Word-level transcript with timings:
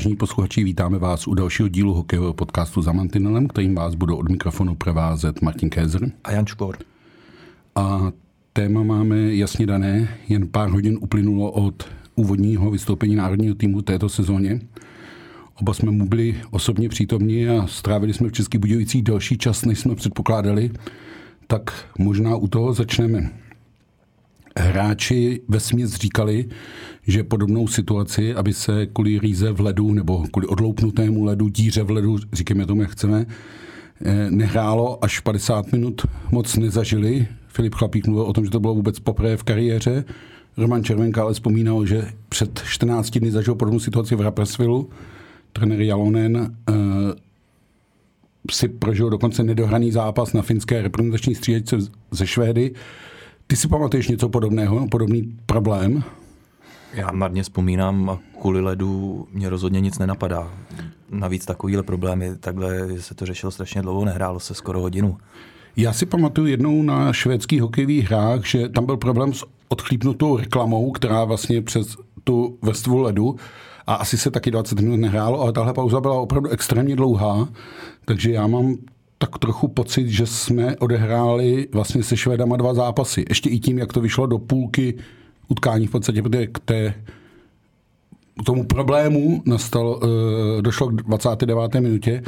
Vážení 0.00 0.16
posluchači, 0.16 0.64
vítáme 0.64 0.98
vás 0.98 1.26
u 1.26 1.34
dalšího 1.34 1.68
dílu 1.68 1.94
hokejového 1.94 2.34
podcastu 2.34 2.82
za 2.82 2.92
Mantinelem, 2.92 3.48
kterým 3.48 3.74
vás 3.74 3.94
budou 3.94 4.16
od 4.16 4.28
mikrofonu 4.28 4.74
provázet 4.74 5.42
Martin 5.42 5.70
Kézer 5.70 6.12
a 6.24 6.32
Jan 6.32 6.46
Čkor. 6.46 6.78
A 7.74 8.12
téma 8.52 8.82
máme 8.82 9.34
jasně 9.34 9.66
dané, 9.66 10.08
jen 10.28 10.48
pár 10.48 10.68
hodin 10.68 10.98
uplynulo 11.00 11.50
od 11.50 11.88
úvodního 12.14 12.70
vystoupení 12.70 13.16
národního 13.16 13.54
týmu 13.54 13.82
této 13.82 14.08
sezóně. 14.08 14.60
Oba 15.60 15.74
jsme 15.74 15.90
mu 15.90 16.08
byli 16.08 16.36
osobně 16.50 16.88
přítomní 16.88 17.48
a 17.48 17.66
strávili 17.66 18.12
jsme 18.12 18.28
v 18.28 18.32
Českých 18.32 18.60
Budějovicích 18.60 19.02
další 19.02 19.38
čas, 19.38 19.64
než 19.64 19.78
jsme 19.80 19.94
předpokládali, 19.94 20.70
tak 21.46 21.88
možná 21.98 22.36
u 22.36 22.48
toho 22.48 22.72
začneme. 22.72 23.30
Hráči 24.56 25.40
ve 25.48 25.60
směs 25.60 25.94
říkali, 25.94 26.48
že 27.06 27.24
podobnou 27.24 27.68
situaci, 27.68 28.34
aby 28.34 28.52
se 28.52 28.86
kvůli 28.86 29.18
rýze 29.18 29.52
v 29.52 29.60
ledu 29.60 29.94
nebo 29.94 30.24
kvůli 30.32 30.46
odloupnutému 30.46 31.24
ledu, 31.24 31.48
díře 31.48 31.82
v 31.82 31.90
ledu, 31.90 32.18
říkáme 32.32 32.66
tomu, 32.66 32.82
jak 32.82 32.90
chceme, 32.90 33.26
eh, 34.04 34.30
nehrálo 34.30 35.04
až 35.04 35.20
50 35.20 35.72
minut, 35.72 36.02
moc 36.30 36.56
nezažili. 36.56 37.26
Filip 37.48 37.74
Chlapík 37.74 38.06
mluvil 38.06 38.24
o 38.24 38.32
tom, 38.32 38.44
že 38.44 38.50
to 38.50 38.60
bylo 38.60 38.74
vůbec 38.74 38.98
poprvé 38.98 39.36
v 39.36 39.42
kariéře. 39.42 40.04
Roman 40.56 40.84
Červenka 40.84 41.22
ale 41.22 41.32
vzpomínal, 41.32 41.86
že 41.86 42.08
před 42.28 42.62
14 42.64 43.10
dny 43.10 43.30
zažil 43.30 43.54
podobnou 43.54 43.80
situaci 43.80 44.14
v 44.14 44.20
Rapperswilu. 44.20 44.90
Trenér 45.52 45.80
Jalonen 45.80 46.36
uh, 46.36 46.74
si 48.50 48.68
prožil 48.68 49.10
dokonce 49.10 49.42
nedohraný 49.42 49.92
zápas 49.92 50.32
na 50.32 50.42
finské 50.42 50.82
reprezentační 50.82 51.34
střílečce 51.34 51.78
ze 52.10 52.26
Švédy. 52.26 52.74
Ty 53.50 53.56
si 53.56 53.68
pamatuješ 53.68 54.08
něco 54.08 54.28
podobného, 54.28 54.88
podobný 54.88 55.36
problém? 55.46 56.02
Já 56.94 57.12
marně 57.12 57.42
vzpomínám 57.42 58.10
a 58.10 58.18
kvůli 58.40 58.60
ledu 58.60 59.26
mě 59.32 59.48
rozhodně 59.48 59.80
nic 59.80 59.98
nenapadá. 59.98 60.50
Navíc 61.10 61.44
takovýhle 61.44 61.82
problémy, 61.82 62.36
takhle 62.36 62.98
se 62.98 63.14
to 63.14 63.26
řešilo 63.26 63.52
strašně 63.52 63.82
dlouho, 63.82 64.04
nehrálo 64.04 64.40
se 64.40 64.54
skoro 64.54 64.80
hodinu. 64.80 65.18
Já 65.76 65.92
si 65.92 66.06
pamatuju 66.06 66.46
jednou 66.46 66.82
na 66.82 67.12
švédských 67.12 67.62
hokejových 67.62 68.04
hrách, 68.04 68.46
že 68.46 68.68
tam 68.68 68.86
byl 68.86 68.96
problém 68.96 69.34
s 69.34 69.44
odchlípnutou 69.68 70.36
reklamou, 70.36 70.90
která 70.90 71.24
vlastně 71.24 71.62
přes 71.62 71.96
tu 72.24 72.58
vrstvu 72.62 72.98
ledu 72.98 73.36
a 73.86 73.94
asi 73.94 74.18
se 74.18 74.30
taky 74.30 74.50
20 74.50 74.80
minut 74.80 74.96
nehrálo, 74.96 75.40
ale 75.40 75.52
tahle 75.52 75.74
pauza 75.74 76.00
byla 76.00 76.20
opravdu 76.20 76.50
extrémně 76.50 76.96
dlouhá, 76.96 77.48
takže 78.04 78.32
já 78.32 78.46
mám 78.46 78.76
tak 79.22 79.38
trochu 79.38 79.68
pocit, 79.68 80.08
že 80.08 80.26
jsme 80.26 80.76
odehráli 80.76 81.68
vlastně 81.72 82.02
se 82.02 82.16
Švédama 82.16 82.56
dva 82.56 82.74
zápasy. 82.74 83.24
Ještě 83.28 83.50
i 83.50 83.58
tím, 83.58 83.78
jak 83.78 83.92
to 83.92 84.00
vyšlo 84.00 84.26
do 84.26 84.38
půlky 84.38 84.94
utkání 85.48 85.86
v 85.86 85.90
podstatě, 85.90 86.22
protože 86.22 86.46
k 86.46 86.58
té 86.58 86.94
k 88.40 88.42
tomu 88.44 88.64
problému 88.64 89.42
nastal, 89.46 89.88
uh, 89.88 90.62
došlo 90.62 90.88
k 90.88 90.92
29. 90.92 91.74
minutě, 91.74 92.22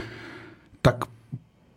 tak 0.82 1.04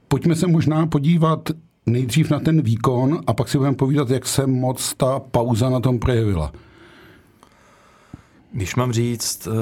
pojďme 0.07 0.35
se 0.35 0.47
možná 0.47 0.87
podívat 0.87 1.49
nejdřív 1.85 2.29
na 2.29 2.39
ten 2.39 2.61
výkon 2.61 3.21
a 3.27 3.33
pak 3.33 3.49
si 3.49 3.57
budeme 3.57 3.75
povídat, 3.75 4.09
jak 4.09 4.27
se 4.27 4.47
moc 4.47 4.93
ta 4.93 5.19
pauza 5.19 5.69
na 5.69 5.79
tom 5.79 5.99
projevila. 5.99 6.51
Když 8.51 8.75
mám 8.75 8.91
říct 8.91 9.47
uh, 9.47 9.53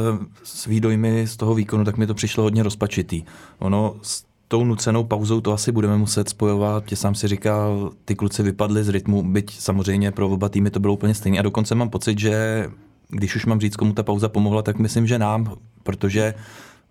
svý 0.44 0.80
dojmy 0.80 1.28
z 1.28 1.38
toho 1.38 1.56
výkonu, 1.56 1.84
tak 1.84 1.98
mi 1.98 2.08
to 2.08 2.14
přišlo 2.14 2.44
hodně 2.44 2.64
rozpačitý. 2.64 3.23
Ono 3.60 3.95
tou 4.54 4.66
nucenou 4.66 5.04
pauzou 5.04 5.42
to 5.42 5.54
asi 5.54 5.72
budeme 5.72 5.98
muset 5.98 6.30
spojovat. 6.30 6.86
Tě 6.86 6.96
sám 6.96 7.16
si 7.16 7.28
říkal, 7.28 7.92
ty 8.05 8.16
kluci 8.16 8.44
vypadli 8.44 8.83
z 8.83 8.89
rytmu, 8.89 9.23
byť 9.23 9.60
samozřejmě 9.60 10.11
pro 10.11 10.30
oba 10.30 10.50
týmy 10.50 10.70
to 10.70 10.80
bylo 10.80 10.94
úplně 10.94 11.14
stejné. 11.14 11.39
A 11.39 11.42
dokonce 11.42 11.76
mám 11.76 11.89
pocit, 11.89 12.20
že 12.20 12.66
když 13.10 13.36
už 13.36 13.45
mám 13.45 13.60
říct, 13.60 13.76
komu 13.76 13.94
ta 13.94 14.04
pauza 14.04 14.30
pomohla, 14.30 14.61
tak 14.61 14.80
myslím, 14.80 15.08
že 15.08 15.20
nám, 15.20 15.55
protože 15.83 16.33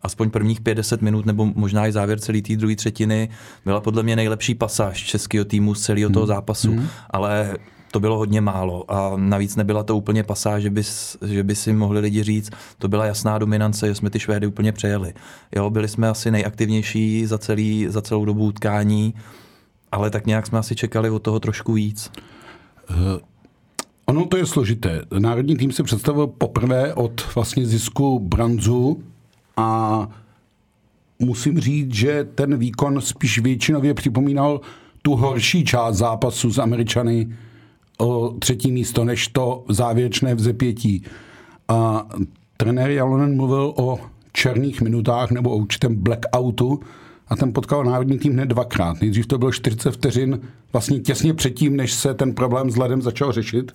aspoň 0.02 0.30
prvních 0.30 0.60
50 0.60 1.02
minut 1.02 1.26
nebo 1.26 1.46
možná 1.46 1.86
i 1.86 1.92
závěr 1.92 2.20
celé 2.20 2.42
té 2.42 2.56
druhé 2.56 2.76
třetiny 2.76 3.28
byla 3.64 3.80
podle 3.80 4.02
mě 4.02 4.16
nejlepší 4.16 4.54
pasáž 4.54 5.02
českého 5.02 5.44
týmu 5.44 5.74
z 5.74 5.80
celého 5.80 6.10
toho 6.10 6.26
hmm. 6.26 6.34
zápasu, 6.34 6.72
mm. 6.72 6.88
ale 7.10 7.56
to 7.92 8.00
bylo 8.00 8.18
hodně 8.18 8.40
málo 8.40 8.90
a 8.90 9.12
navíc 9.16 9.56
nebyla 9.56 9.82
to 9.82 9.96
úplně 9.96 10.22
pasáž, 10.22 10.62
že 10.62 10.70
by, 10.70 10.82
že 11.26 11.42
by 11.42 11.54
si 11.54 11.72
mohli 11.72 12.00
lidi 12.00 12.22
říct, 12.22 12.50
to 12.78 12.88
byla 12.88 13.06
jasná 13.06 13.38
dominance, 13.38 13.88
že 13.88 13.94
jsme 13.94 14.10
ty 14.10 14.20
Švédy 14.20 14.46
úplně 14.46 14.72
přejeli. 14.72 15.14
Jo, 15.56 15.70
byli 15.70 15.88
jsme 15.88 16.08
asi 16.08 16.30
nejaktivnější 16.30 17.26
za, 17.26 17.38
celý, 17.38 17.86
za 17.88 18.02
celou 18.02 18.24
dobu 18.24 18.44
utkání, 18.44 19.14
ale 19.92 20.10
tak 20.10 20.26
nějak 20.26 20.46
jsme 20.46 20.58
asi 20.58 20.76
čekali 20.76 21.10
od 21.10 21.22
toho 21.22 21.40
trošku 21.40 21.72
víc. 21.72 22.10
Uh, 22.90 22.96
ono 24.06 24.26
to 24.26 24.36
je 24.36 24.46
složité. 24.46 25.02
Národní 25.18 25.56
tým 25.56 25.72
se 25.72 25.82
představil 25.82 26.26
poprvé 26.26 26.94
od 26.94 27.34
vlastně 27.34 27.66
zisku 27.66 28.18
Branzu 28.18 29.02
a 29.56 30.08
musím 31.18 31.60
říct, 31.60 31.94
že 31.94 32.24
ten 32.24 32.56
výkon 32.56 33.00
spíš 33.00 33.38
většinově 33.38 33.94
připomínal 33.94 34.60
tu 35.02 35.14
horší 35.14 35.64
část 35.64 35.96
zápasu 35.96 36.50
s 36.50 36.58
Američany 36.58 37.36
o 38.02 38.34
třetí 38.38 38.72
místo, 38.72 39.04
než 39.04 39.28
to 39.28 39.64
závěrečné 39.68 40.34
vzepětí. 40.34 41.04
A 41.68 42.08
trenér 42.56 42.90
Jalonen 42.90 43.36
mluvil 43.36 43.74
o 43.76 43.98
černých 44.32 44.82
minutách 44.82 45.30
nebo 45.30 45.50
o 45.50 45.56
určitém 45.56 45.94
blackoutu 45.94 46.80
a 47.28 47.36
ten 47.36 47.52
potkal 47.52 47.84
národní 47.84 48.18
tým 48.18 48.32
hned 48.32 48.46
dvakrát. 48.46 49.00
Nejdřív 49.00 49.26
to 49.26 49.38
bylo 49.38 49.52
40 49.52 49.90
vteřin, 49.90 50.40
vlastně 50.72 51.00
těsně 51.00 51.34
předtím, 51.34 51.76
než 51.76 51.92
se 51.92 52.14
ten 52.14 52.34
problém 52.34 52.70
s 52.70 52.76
ledem 52.76 53.02
začal 53.02 53.32
řešit. 53.32 53.72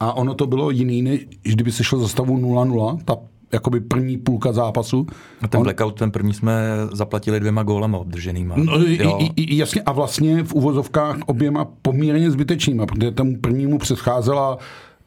A 0.00 0.12
ono 0.12 0.34
to 0.34 0.46
bylo 0.46 0.70
jiný, 0.70 1.02
než 1.02 1.26
kdyby 1.42 1.72
se 1.72 1.84
šlo 1.84 1.98
za 1.98 2.08
stavu 2.08 2.36
0-0, 2.36 2.98
ta 3.04 3.16
jakoby 3.52 3.80
první 3.80 4.18
půlka 4.18 4.52
zápasu. 4.52 5.06
A 5.42 5.48
ten 5.48 5.58
On, 5.58 5.64
blackout, 5.64 5.98
ten 5.98 6.10
první 6.10 6.34
jsme 6.34 6.72
zaplatili 6.92 7.40
dvěma 7.40 7.62
gólama 7.62 7.98
obdrženýma. 7.98 8.54
No, 8.58 8.72
jo. 8.78 9.18
I, 9.36 9.56
jasně, 9.56 9.82
a 9.82 9.92
vlastně 9.92 10.44
v 10.44 10.54
uvozovkách 10.54 11.16
oběma 11.26 11.64
poměrně 11.82 12.30
zbytečnýma, 12.30 12.86
protože 12.86 13.10
tomu 13.10 13.36
prvnímu 13.36 13.78
předcházela 13.78 14.58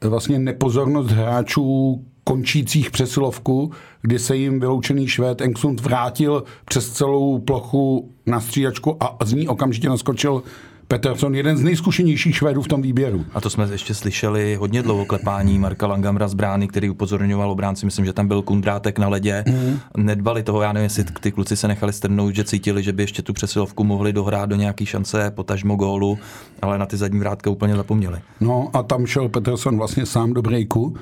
vlastně 0.03 0.40
nepozornost 0.40 1.09
hráčů 1.09 2.02
končících 2.24 2.91
přesilovku, 2.91 3.72
kdy 4.02 4.19
se 4.19 4.38
jim 4.38 4.59
vyloučený 4.59 5.08
Švéd 5.08 5.41
Engsund 5.41 5.81
vrátil 5.81 6.44
přes 6.66 6.90
celou 6.90 7.40
plochu 7.40 8.12
na 8.25 8.40
střídačku 8.40 9.03
a 9.03 9.18
z 9.25 9.34
ní 9.34 9.47
okamžitě 9.47 9.90
naskočil 9.90 10.44
Peterson, 10.91 11.35
jeden 11.35 11.57
z 11.57 11.63
nejzkušenějších 11.63 12.35
Švédů 12.35 12.62
v 12.62 12.68
tom 12.68 12.81
výběru. 12.81 13.25
A 13.34 13.41
to 13.41 13.50
jsme 13.50 13.68
ještě 13.72 13.94
slyšeli 13.94 14.56
hodně 14.56 14.84
dlouho 14.84 15.06
klepání 15.06 15.59
Marka 15.59 15.88
Langamra 15.88 16.28
z 16.28 16.34
brány, 16.34 16.68
který 16.68 16.90
upozorňoval 16.90 17.52
obránci. 17.52 17.85
Myslím, 17.85 18.06
že 18.06 18.13
tam 18.13 18.28
byl 18.28 18.41
kundrátek 18.41 19.00
na 19.00 19.07
ledě. 19.07 19.44
Mm. 19.47 19.79
Nedbali 19.97 20.44
toho, 20.44 20.62
já 20.62 20.74
nevím, 20.74 20.84
jestli 20.84 21.03
ty 21.03 21.31
kluci 21.31 21.56
se 21.56 21.68
nechali 21.68 21.94
strnout, 21.94 22.35
že 22.35 22.44
cítili, 22.44 22.84
že 22.84 22.94
by 22.94 23.03
ještě 23.03 23.22
tu 23.22 23.34
přesilovku 23.34 23.84
mohli 23.84 24.13
dohrát 24.13 24.50
do 24.50 24.56
nějaký 24.56 24.85
šance, 24.85 25.31
potažmo 25.31 25.75
gólu, 25.75 26.18
ale 26.62 26.78
na 26.78 26.85
ty 26.85 26.97
zadní 26.97 27.19
vrátka 27.19 27.50
úplně 27.50 27.75
zapomněli. 27.75 28.19
No 28.41 28.69
a 28.73 28.84
tam 28.84 29.06
šel 29.06 29.29
Peterson 29.29 29.78
vlastně 29.78 30.06
sám 30.06 30.34
do 30.34 30.41
breaku. 30.41 30.96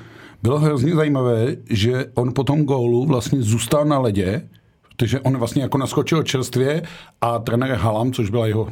Bylo 0.44 0.59
hrozně 0.59 0.95
zajímavé, 0.95 1.56
že 1.69 2.06
on 2.13 2.33
po 2.33 2.44
tom 2.44 2.63
gólu 2.63 3.06
vlastně 3.06 3.41
zůstal 3.41 3.85
na 3.85 4.00
ledě, 4.00 4.41
protože 4.89 5.19
on 5.19 5.38
vlastně 5.38 5.61
jako 5.61 5.77
naskočil 5.77 6.23
čerstvě 6.23 6.81
a 7.21 7.39
trenér 7.39 7.73
Halam, 7.75 8.11
což 8.13 8.29
byla 8.29 8.47
jeho 8.47 8.67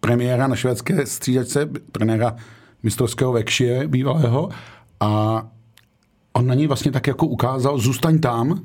premiéra 0.00 0.46
na 0.46 0.56
švédské 0.56 1.06
střídačce, 1.06 1.68
trenéra 1.92 2.36
mistrovského 2.82 3.32
Vekšie 3.32 3.88
bývalého 3.88 4.48
a 5.00 5.42
on 6.32 6.46
na 6.46 6.54
něj 6.54 6.66
vlastně 6.66 6.92
tak 6.92 7.06
jako 7.06 7.26
ukázal, 7.26 7.78
zůstaň 7.78 8.18
tam, 8.18 8.60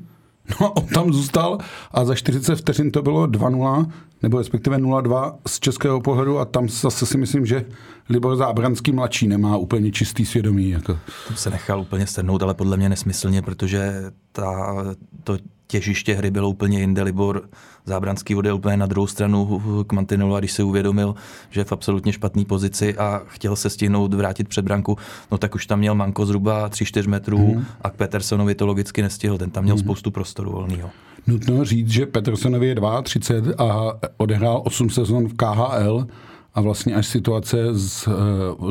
No 0.60 0.72
on 0.72 0.86
tam 0.86 1.12
zůstal 1.12 1.58
a 1.90 2.04
za 2.04 2.14
40 2.14 2.56
vteřin 2.56 2.90
to 2.90 3.02
bylo 3.02 3.26
2-0, 3.26 3.90
nebo 4.22 4.38
respektive 4.38 4.76
0-2 4.76 5.36
z 5.46 5.60
českého 5.60 6.00
pohledu 6.00 6.38
a 6.38 6.44
tam 6.44 6.68
zase 6.68 7.06
si 7.06 7.18
myslím, 7.18 7.46
že 7.46 7.64
Libor 8.08 8.36
Zábranský 8.36 8.92
mladší 8.92 9.28
nemá 9.28 9.56
úplně 9.56 9.92
čistý 9.92 10.26
svědomí. 10.26 10.70
Jako. 10.70 10.98
Tam 11.28 11.36
se 11.36 11.50
nechal 11.50 11.80
úplně 11.80 12.06
strhnout, 12.06 12.42
ale 12.42 12.54
podle 12.54 12.76
mě 12.76 12.88
nesmyslně, 12.88 13.42
protože 13.42 14.04
ta, 14.32 14.76
to 15.24 15.38
těžiště 15.66 16.14
hry 16.14 16.30
bylo 16.30 16.48
úplně 16.48 16.80
jinde. 16.80 17.02
Libor 17.02 17.48
Zábranský 17.84 18.34
odjel 18.34 18.56
úplně 18.56 18.76
na 18.76 18.86
druhou 18.86 19.06
stranu 19.06 19.62
k 19.86 19.92
Mantinelu 19.92 20.34
a 20.34 20.38
když 20.38 20.52
se 20.52 20.62
uvědomil, 20.62 21.14
že 21.50 21.60
je 21.60 21.64
v 21.64 21.72
absolutně 21.72 22.12
špatné 22.12 22.44
pozici 22.44 22.96
a 22.96 23.22
chtěl 23.26 23.56
se 23.56 23.70
stihnout 23.70 24.14
vrátit 24.14 24.48
před 24.48 24.64
branku, 24.64 24.98
no 25.32 25.38
tak 25.38 25.54
už 25.54 25.66
tam 25.66 25.78
měl 25.78 25.94
Manko 25.94 26.26
zhruba 26.26 26.70
3-4 26.70 27.08
metrů 27.08 27.54
mm. 27.54 27.64
a 27.82 27.90
k 27.90 27.94
Petersonovi 27.94 28.54
to 28.54 28.66
logicky 28.66 29.02
nestihl. 29.02 29.38
Ten 29.38 29.50
tam 29.50 29.64
měl 29.64 29.76
mm. 29.76 29.82
spoustu 29.82 30.10
prostoru 30.10 30.52
volného. 30.52 30.90
Nutno 31.26 31.64
říct, 31.64 31.90
že 31.90 32.06
Petersonovi 32.06 32.66
je 32.66 32.76
32 33.02 33.54
a 33.58 33.92
odehrál 34.16 34.62
8 34.64 34.90
sezon 34.90 35.28
v 35.28 35.34
KHL 35.34 36.06
a 36.54 36.60
vlastně 36.60 36.94
až 36.94 37.06
situace 37.06 37.58
s 37.72 38.08
uh, 38.08 38.14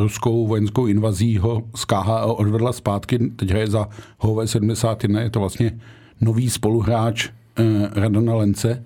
ruskou 0.01 0.47
vojenskou 0.47 0.85
invazí 0.87 1.37
ho 1.37 1.63
z 1.75 1.85
KHL 1.85 2.35
odvedla 2.37 2.73
zpátky, 2.73 3.19
teď 3.35 3.49
je 3.49 3.67
za 3.67 3.89
HV 4.19 4.49
71, 4.49 5.21
je 5.21 5.29
to 5.29 5.39
vlastně 5.39 5.79
nový 6.21 6.49
spoluhráč 6.49 7.29
uh, 7.59 7.65
Radona 7.93 8.35
Lence, 8.35 8.83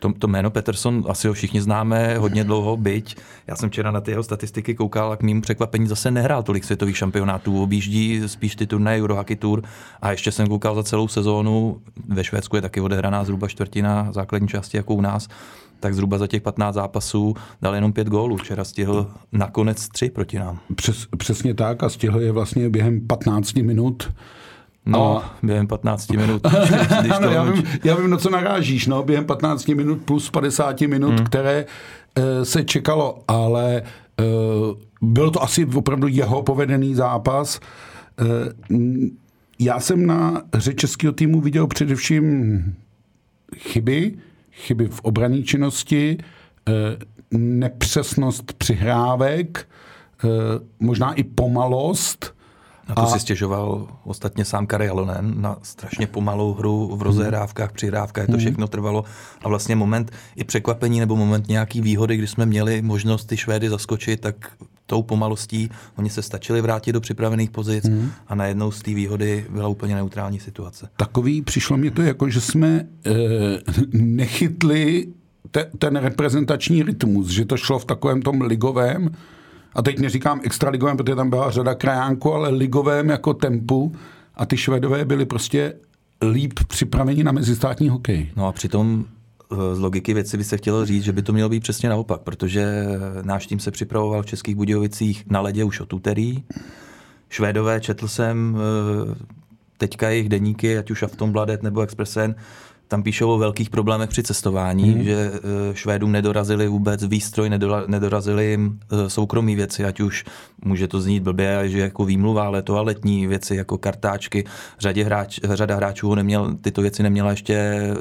To, 0.00 0.12
to 0.18 0.28
jméno 0.28 0.50
Peterson, 0.50 1.04
asi 1.08 1.28
ho 1.28 1.34
všichni 1.34 1.60
známe 1.60 2.18
hodně 2.18 2.44
dlouho, 2.44 2.76
byť. 2.76 3.16
Já 3.46 3.56
jsem 3.56 3.70
včera 3.70 3.90
na 3.90 4.00
ty 4.00 4.10
jeho 4.10 4.22
statistiky 4.22 4.74
koukal 4.74 5.12
a 5.12 5.16
k 5.16 5.22
mým 5.22 5.40
překvapení 5.40 5.86
zase 5.86 6.10
nehrál 6.10 6.42
tolik 6.42 6.64
světových 6.64 6.96
šampionátů. 6.96 7.62
Objíždí 7.62 8.22
spíš 8.26 8.56
ty 8.56 8.66
turnaje 8.66 9.02
Eurohockey 9.02 9.36
Tour 9.36 9.62
a 10.02 10.10
ještě 10.10 10.32
jsem 10.32 10.46
koukal 10.46 10.74
za 10.74 10.82
celou 10.82 11.08
sezónu. 11.08 11.80
Ve 12.08 12.24
Švédsku 12.24 12.56
je 12.56 12.62
taky 12.62 12.80
odehraná 12.80 13.24
zhruba 13.24 13.48
čtvrtina 13.48 14.12
základní 14.12 14.48
části 14.48 14.76
jako 14.76 14.94
u 14.94 15.00
nás 15.00 15.28
tak 15.80 15.94
zhruba 15.94 16.18
za 16.18 16.26
těch 16.26 16.42
15 16.42 16.74
zápasů 16.74 17.34
dal 17.62 17.74
jenom 17.74 17.92
pět 17.92 18.08
gólů. 18.08 18.36
Včera 18.36 18.64
stihl 18.64 19.10
nakonec 19.32 19.88
tři 19.88 20.10
proti 20.10 20.38
nám. 20.38 20.60
Přes, 20.74 21.06
přesně 21.18 21.54
tak 21.54 21.82
a 21.82 21.88
stihl 21.88 22.20
je 22.20 22.32
vlastně 22.32 22.70
během 22.70 23.06
15 23.06 23.54
minut. 23.54 24.12
No, 24.88 25.24
a... 25.24 25.34
během 25.42 25.66
15 25.66 26.10
minut. 26.10 26.42
Když 27.00 27.12
ano, 27.12 27.30
já, 27.30 27.42
vím, 27.42 27.64
já 27.84 27.94
vím, 27.94 28.10
na 28.10 28.16
co 28.16 28.30
narážíš. 28.30 28.86
No, 28.86 29.02
během 29.02 29.24
15 29.24 29.66
minut 29.66 29.98
plus 30.04 30.30
50 30.30 30.80
minut, 30.80 31.14
hmm. 31.14 31.26
které 31.26 31.66
uh, 32.18 32.24
se 32.42 32.64
čekalo, 32.64 33.18
ale 33.28 33.82
uh, 34.20 35.08
byl 35.10 35.30
to 35.30 35.42
asi 35.42 35.66
opravdu 35.66 36.08
jeho 36.08 36.42
povedený 36.42 36.94
zápas. 36.94 37.60
Uh, 38.70 38.78
já 39.58 39.80
jsem 39.80 40.06
na 40.06 40.42
hře 40.54 40.74
českého 40.74 41.12
týmu 41.12 41.40
viděl 41.40 41.66
především 41.66 42.62
chyby, 43.56 44.14
chyby 44.52 44.88
v 44.88 45.00
obrané 45.00 45.42
činnosti, 45.42 46.18
eh, 46.68 46.72
nepřesnost 47.38 48.52
přihrávek, 48.52 49.68
eh, 50.24 50.28
možná 50.80 51.12
i 51.12 51.24
pomalost. 51.24 52.37
Na 52.88 52.94
to 52.94 53.02
a... 53.02 53.06
si 53.06 53.20
stěžoval 53.20 53.88
ostatně 54.04 54.44
sám 54.44 54.66
Kari 54.66 54.88
Alonen 54.88 55.34
na 55.40 55.56
strašně 55.62 56.06
pomalou 56.06 56.54
hru 56.54 56.96
v 56.96 57.02
rozehrávkách, 57.02 57.72
přihrávkách, 57.72 58.26
to 58.26 58.32
mhm. 58.32 58.40
všechno 58.40 58.68
trvalo. 58.68 59.04
A 59.42 59.48
vlastně 59.48 59.76
moment 59.76 60.12
i 60.36 60.44
překvapení 60.44 61.00
nebo 61.00 61.16
moment 61.16 61.48
nějaký 61.48 61.80
výhody, 61.80 62.16
kdy 62.16 62.26
jsme 62.26 62.46
měli 62.46 62.82
možnost 62.82 63.24
ty 63.24 63.36
Švédy 63.36 63.68
zaskočit, 63.68 64.20
tak 64.20 64.52
tou 64.86 65.02
pomalostí 65.02 65.70
oni 65.96 66.10
se 66.10 66.22
stačili 66.22 66.60
vrátit 66.60 66.92
do 66.92 67.00
připravených 67.00 67.50
pozic 67.50 67.84
mm. 67.88 68.10
a 68.26 68.34
najednou 68.34 68.70
z 68.70 68.82
té 68.82 68.94
výhody 68.94 69.46
byla 69.50 69.68
úplně 69.68 69.94
neutrální 69.94 70.40
situace. 70.40 70.88
Takový 70.96 71.42
přišlo 71.42 71.76
mi 71.76 71.90
to 71.90 72.02
jako, 72.02 72.30
že 72.30 72.40
jsme 72.40 72.68
e, 72.68 72.86
nechytli 73.92 75.06
te, 75.50 75.70
ten 75.78 75.96
reprezentační 75.96 76.82
rytmus, 76.82 77.28
že 77.28 77.44
to 77.44 77.56
šlo 77.56 77.78
v 77.78 77.84
takovém 77.84 78.22
tom 78.22 78.40
ligovém, 78.40 79.10
a 79.74 79.82
teď 79.82 79.98
neříkám 79.98 80.40
extraligovém, 80.42 80.96
protože 80.96 81.14
tam 81.14 81.30
byla 81.30 81.50
řada 81.50 81.74
krajánku, 81.74 82.34
ale 82.34 82.48
ligovém 82.48 83.08
jako 83.08 83.34
tempu 83.34 83.92
a 84.34 84.46
ty 84.46 84.56
Švedové 84.56 85.04
byli 85.04 85.26
prostě 85.26 85.74
líp 86.32 86.52
připraveni 86.68 87.24
na 87.24 87.32
mezistátní 87.32 87.88
hokej. 87.88 88.30
No 88.36 88.46
a 88.46 88.52
přitom 88.52 89.04
Eh, 89.52 89.74
z 89.74 89.78
logiky 89.78 90.14
věci 90.14 90.36
by 90.36 90.44
se 90.44 90.56
chtělo 90.56 90.86
říct, 90.86 91.04
že 91.04 91.12
by 91.12 91.22
to 91.22 91.32
mělo 91.32 91.48
být 91.48 91.60
přesně 91.60 91.88
naopak, 91.88 92.20
protože 92.20 92.86
náš 93.22 93.46
tým 93.46 93.60
se 93.60 93.70
připravoval 93.70 94.22
v 94.22 94.26
Českých 94.26 94.56
Budějovicích 94.56 95.24
na 95.26 95.40
ledě 95.40 95.64
už 95.64 95.80
od 95.80 95.92
úterý. 95.92 96.44
Švédové, 97.28 97.80
četl 97.80 98.08
jsem 98.08 98.56
eh, 98.58 99.14
teďka 99.78 100.08
jejich 100.08 100.28
deníky, 100.28 100.78
ať 100.78 100.90
už 100.90 101.02
Aftonbladet 101.02 101.62
nebo 101.62 101.80
Expressen, 101.80 102.34
tam 102.88 103.02
píšou 103.02 103.30
o 103.30 103.38
velkých 103.38 103.70
problémech 103.70 104.08
při 104.10 104.22
cestování, 104.22 104.90
hmm. 104.90 105.04
že 105.04 105.30
eh, 105.34 105.40
Švédům 105.74 106.12
nedorazili 106.12 106.68
vůbec 106.68 107.04
výstroj, 107.04 107.50
nedorazili 107.86 108.50
jim 108.50 108.78
eh, 108.92 109.10
soukromí 109.10 109.56
věci, 109.56 109.84
ať 109.84 110.00
už 110.00 110.24
může 110.64 110.88
to 110.88 111.00
znít 111.00 111.22
blbě, 111.22 111.68
že 111.68 111.78
jako 111.78 112.04
výmluva, 112.04 112.46
ale 112.46 112.62
toaletní 112.62 113.26
věci 113.26 113.56
jako 113.56 113.78
kartáčky. 113.78 114.44
Řadě 114.78 115.04
hráč, 115.04 115.40
řada 115.44 115.76
hráčů 115.76 116.14
neměl, 116.14 116.54
tyto 116.60 116.82
věci 116.82 117.02
neměla 117.02 117.30
ještě 117.30 117.54
eh, 117.54 117.94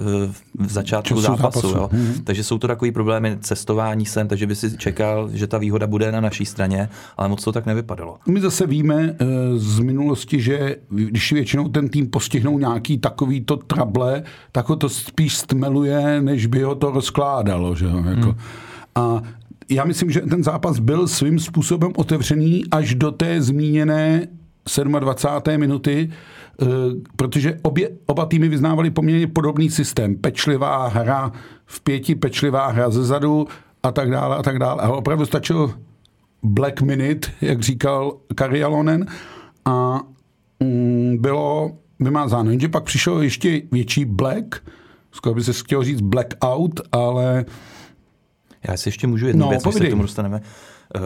v 0.59 0.71
začátku 0.71 1.09
Času 1.09 1.21
zápasu. 1.21 1.61
zápasu. 1.61 1.77
Jo. 1.77 1.89
Hmm. 1.91 2.23
Takže 2.23 2.43
jsou 2.43 2.57
to 2.57 2.67
takový 2.67 2.91
problémy 2.91 3.37
cestování 3.41 4.05
sem, 4.05 4.27
takže 4.27 4.47
by 4.47 4.55
si 4.55 4.77
čekal, 4.77 5.29
že 5.33 5.47
ta 5.47 5.57
výhoda 5.57 5.87
bude 5.87 6.11
na 6.11 6.21
naší 6.21 6.45
straně, 6.45 6.89
ale 7.17 7.29
moc 7.29 7.43
to 7.43 7.51
tak 7.51 7.65
nevypadalo. 7.65 8.17
My 8.27 8.41
zase 8.41 8.67
víme 8.67 9.15
z 9.55 9.79
minulosti, 9.79 10.41
že 10.41 10.75
když 10.89 11.31
většinou 11.31 11.69
ten 11.69 11.89
tým 11.89 12.09
postihnou 12.09 12.59
nějaký 12.59 12.97
takovýto 12.97 13.57
trable, 13.57 14.23
tak 14.51 14.69
to 14.77 14.89
spíš 14.89 15.37
stmeluje, 15.37 16.21
než 16.21 16.45
by 16.45 16.61
ho 16.61 16.75
to 16.75 16.91
rozkládalo. 16.91 17.75
Že? 17.75 17.85
Jako. 17.85 18.29
Hmm. 18.29 18.35
A 18.95 19.21
já 19.69 19.85
myslím, 19.85 20.11
že 20.11 20.21
ten 20.21 20.43
zápas 20.43 20.79
byl 20.79 21.07
svým 21.07 21.39
způsobem 21.39 21.91
otevřený 21.95 22.63
až 22.71 22.95
do 22.95 23.11
té 23.11 23.41
zmíněné 23.41 24.27
27. 24.99 25.57
minuty, 25.57 26.09
eh, 26.61 26.65
protože 27.15 27.59
obě, 27.61 27.89
oba 28.05 28.25
týmy 28.25 28.49
vyznávali 28.49 28.89
poměrně 28.89 29.27
podobný 29.27 29.69
systém. 29.69 30.15
Pečlivá 30.15 30.87
hra 30.87 31.31
v 31.65 31.81
pěti, 31.81 32.15
pečlivá 32.15 32.67
hra 32.67 32.89
ze 32.89 33.05
zadu 33.05 33.47
a 33.83 33.91
tak 33.91 34.11
dále 34.11 34.35
a 34.35 34.43
tak 34.43 34.59
dále. 34.59 34.81
A 34.81 34.89
opravdu 34.89 35.25
stačil 35.25 35.73
Black 36.43 36.81
Minute, 36.81 37.29
jak 37.41 37.61
říkal 37.61 38.17
Kari 38.35 38.63
Alonen, 38.63 39.05
a 39.65 39.99
mm, 40.59 41.17
bylo 41.19 41.71
vymázáno. 41.99 42.49
Jenže 42.49 42.69
pak 42.69 42.83
přišel 42.83 43.21
ještě 43.21 43.61
větší 43.71 44.05
black, 44.05 44.55
skoro 45.11 45.35
by 45.35 45.43
se 45.43 45.53
chtěl 45.53 45.83
říct 45.83 46.01
blackout, 46.01 46.81
ale... 46.91 47.45
Já 48.67 48.77
si 48.77 48.89
ještě 48.89 49.07
můžu 49.07 49.27
jednu 49.27 49.45
no, 49.45 49.49
věc, 49.49 49.63
když 49.63 49.75
se 49.75 49.87
k 49.87 49.89
tomu 49.89 50.01
dostaneme. 50.01 50.41
Uh, 50.95 51.01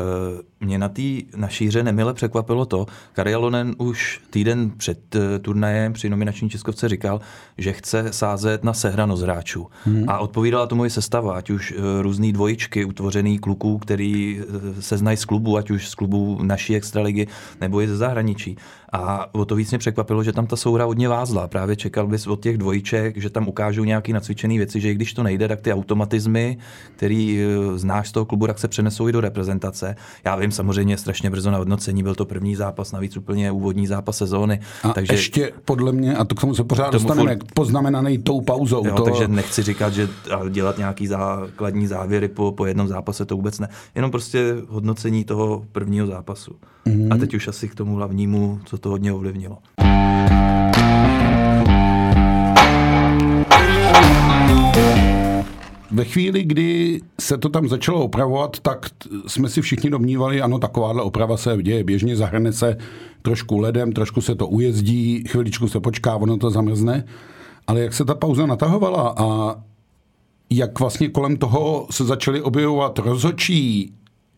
mě 0.61 0.77
na 0.77 0.89
té 0.89 1.01
naší 1.37 1.67
hře 1.67 1.83
nemile 1.83 2.13
překvapilo 2.13 2.65
to, 2.65 2.85
Karialonen 3.13 3.75
už 3.77 4.21
týden 4.29 4.71
před 4.77 5.15
uh, 5.15 5.21
turnajem 5.41 5.93
při 5.93 6.09
nominační 6.09 6.49
Českovce 6.49 6.89
říkal, 6.89 7.21
že 7.57 7.73
chce 7.73 8.13
sázet 8.13 8.63
na 8.63 8.73
sehranost 8.73 9.23
hráčů. 9.23 9.67
Hmm. 9.85 10.09
A 10.09 10.19
odpovídala 10.19 10.67
tomu 10.67 10.85
i 10.85 10.89
sestava, 10.89 11.33
ať 11.33 11.49
už 11.49 11.71
uh, 11.71 11.77
různý 12.01 12.33
dvojičky 12.33 12.85
utvořený 12.85 13.39
kluků, 13.39 13.77
který 13.77 14.39
uh, 14.39 14.79
se 14.79 14.97
znají 14.97 15.17
z 15.17 15.25
klubu, 15.25 15.57
ať 15.57 15.71
už 15.71 15.89
z 15.89 15.95
klubu 15.95 16.39
naší 16.43 16.75
extraligy 16.75 17.27
nebo 17.61 17.81
i 17.81 17.87
ze 17.87 17.97
zahraničí. 17.97 18.57
A 18.93 19.35
o 19.35 19.45
to 19.45 19.55
víc 19.55 19.71
mě 19.71 19.77
překvapilo, 19.77 20.23
že 20.23 20.33
tam 20.33 20.47
ta 20.47 20.55
souhra 20.55 20.85
hodně 20.85 21.09
vázla. 21.09 21.47
Právě 21.47 21.75
čekal 21.75 22.07
bys 22.07 22.27
od 22.27 22.43
těch 22.43 22.57
dvojček, 22.57 23.17
že 23.17 23.29
tam 23.29 23.47
ukážou 23.47 23.83
nějaké 23.83 24.13
nacvičené 24.13 24.57
věci, 24.57 24.81
že 24.81 24.91
i 24.91 24.95
když 24.95 25.13
to 25.13 25.23
nejde, 25.23 25.47
tak 25.47 25.61
ty 25.61 25.73
automatizmy, 25.73 26.57
který 26.95 27.39
znáš 27.75 28.09
z 28.09 28.11
toho 28.11 28.25
klubu, 28.25 28.47
tak 28.47 28.59
se 28.59 28.67
přenesou 28.67 29.07
i 29.07 29.11
do 29.11 29.21
reprezentace. 29.21 29.95
Já 30.25 30.35
vím, 30.35 30.50
samozřejmě 30.51 30.97
strašně 30.97 31.29
brzo 31.29 31.51
na 31.51 31.57
hodnocení, 31.57 32.03
byl 32.03 32.15
to 32.15 32.25
první 32.25 32.55
zápas, 32.55 32.91
navíc 32.91 33.17
úplně 33.17 33.51
úvodní 33.51 33.87
zápas 33.87 34.17
sezóny. 34.17 34.59
A 34.83 34.89
takže 34.93 35.13
ještě 35.13 35.51
podle 35.65 35.91
mě, 35.91 36.15
a 36.15 36.25
to 36.25 36.35
k 36.35 36.41
tomu 36.41 36.55
se 36.55 36.63
pořád 36.63 36.93
dostaneme, 36.93 37.35
furt... 37.35 37.51
poznamenaný 37.53 38.17
tou 38.17 38.41
pauzou. 38.41 38.87
Jo, 38.87 38.95
to... 38.95 39.03
Takže 39.03 39.27
nechci 39.27 39.63
říkat, 39.63 39.93
že 39.93 40.09
dělat 40.49 40.77
nějaký 40.77 41.07
základní 41.07 41.87
závěry 41.87 42.27
po, 42.27 42.51
po 42.51 42.65
jednom 42.65 42.87
zápase, 42.87 43.25
to 43.25 43.35
vůbec 43.35 43.59
ne. 43.59 43.69
Jenom 43.95 44.11
prostě 44.11 44.55
hodnocení 44.67 45.23
toho 45.23 45.65
prvního 45.71 46.07
zápasu. 46.07 46.55
Mm-hmm. 46.87 47.13
A 47.13 47.17
teď 47.17 47.33
už 47.33 47.47
asi 47.47 47.69
k 47.69 47.75
tomu 47.75 47.95
hlavnímu, 47.95 48.59
co 48.65 48.77
to 48.77 48.89
hodně 48.89 49.13
ovlivnilo. 49.13 49.57
Ve 55.91 56.05
chvíli, 56.05 56.43
kdy 56.43 57.01
se 57.19 57.37
to 57.37 57.49
tam 57.49 57.67
začalo 57.67 58.03
opravovat, 58.03 58.59
tak 58.59 58.89
jsme 59.27 59.49
si 59.49 59.61
všichni 59.61 59.89
domnívali, 59.89 60.41
ano, 60.41 60.59
takováhle 60.59 61.01
oprava 61.01 61.37
se 61.37 61.57
děje 61.61 61.83
běžně, 61.83 62.15
zahrne 62.15 62.53
se 62.53 62.77
trošku 63.21 63.57
ledem, 63.57 63.91
trošku 63.91 64.21
se 64.21 64.35
to 64.35 64.47
ujezdí, 64.47 65.23
chviličku 65.27 65.67
se 65.67 65.79
počká, 65.79 66.15
ono 66.15 66.37
to 66.37 66.51
zamrzne. 66.51 67.03
Ale 67.67 67.79
jak 67.79 67.93
se 67.93 68.05
ta 68.05 68.15
pauza 68.15 68.45
natahovala 68.45 69.15
a 69.17 69.55
jak 70.49 70.79
vlastně 70.79 71.09
kolem 71.09 71.37
toho 71.37 71.87
se 71.91 72.05
začaly 72.05 72.41
objevovat 72.41 72.99
rozhodčí, 72.99 73.93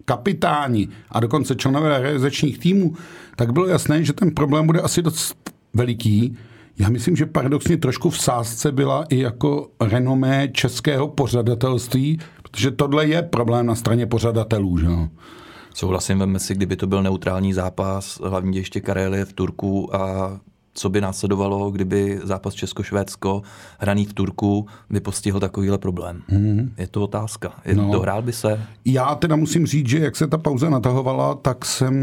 kapitáni 0.06 0.88
a 1.10 1.20
dokonce 1.20 1.56
členové 1.56 2.02
realizačních 2.02 2.60
týmů, 2.60 2.94
tak 3.36 3.54
bylo 3.54 3.68
jasné, 3.68 4.04
že 4.04 4.14
ten 4.14 4.32
problém 4.32 4.66
bude 4.66 4.82
asi 4.82 5.02
dost 5.02 5.52
veliký. 5.74 6.38
Já 6.80 6.90
myslím, 6.90 7.16
že 7.16 7.26
paradoxně 7.26 7.78
trošku 7.78 8.10
v 8.10 8.20
sázce 8.20 8.72
byla 8.72 9.04
i 9.04 9.20
jako 9.20 9.70
renomé 9.82 10.48
českého 10.48 11.08
pořadatelství, 11.08 12.20
protože 12.44 12.72
tohle 12.72 13.08
je 13.08 13.22
problém 13.22 13.66
na 13.66 13.76
straně 13.76 14.06
pořadatelů. 14.06 14.78
Že? 14.78 14.88
Souhlasím, 15.74 16.20
veme 16.20 16.40
si, 16.40 16.56
kdyby 16.56 16.76
to 16.76 16.88
byl 16.88 17.04
neutrální 17.04 17.54
zápas, 17.54 18.22
hlavně 18.24 18.60
ještě 18.60 18.82
Karelie 18.82 19.26
v 19.26 19.34
Turku 19.34 19.96
a 19.96 20.40
co 20.74 20.90
by 20.90 21.02
následovalo, 21.02 21.72
kdyby 21.72 22.20
zápas 22.24 22.54
Česko-Švédsko 22.54 23.42
hraný 23.80 24.06
v 24.06 24.14
Turku 24.14 24.68
by 24.90 25.00
postihl 25.00 25.40
takovýhle 25.40 25.78
problém. 25.78 26.22
Mm. 26.32 26.74
Je 26.78 26.88
to 26.88 27.02
otázka. 27.02 27.54
Je, 27.66 27.76
no. 27.76 27.92
Dohrál 27.92 28.22
by 28.22 28.34
se? 28.34 28.62
Já 28.86 29.16
teda 29.16 29.36
musím 29.36 29.66
říct, 29.66 29.88
že 29.90 30.00
jak 30.00 30.16
se 30.16 30.28
ta 30.28 30.38
pauza 30.38 30.70
natahovala, 30.70 31.36
tak 31.36 31.66
jsem 31.66 31.96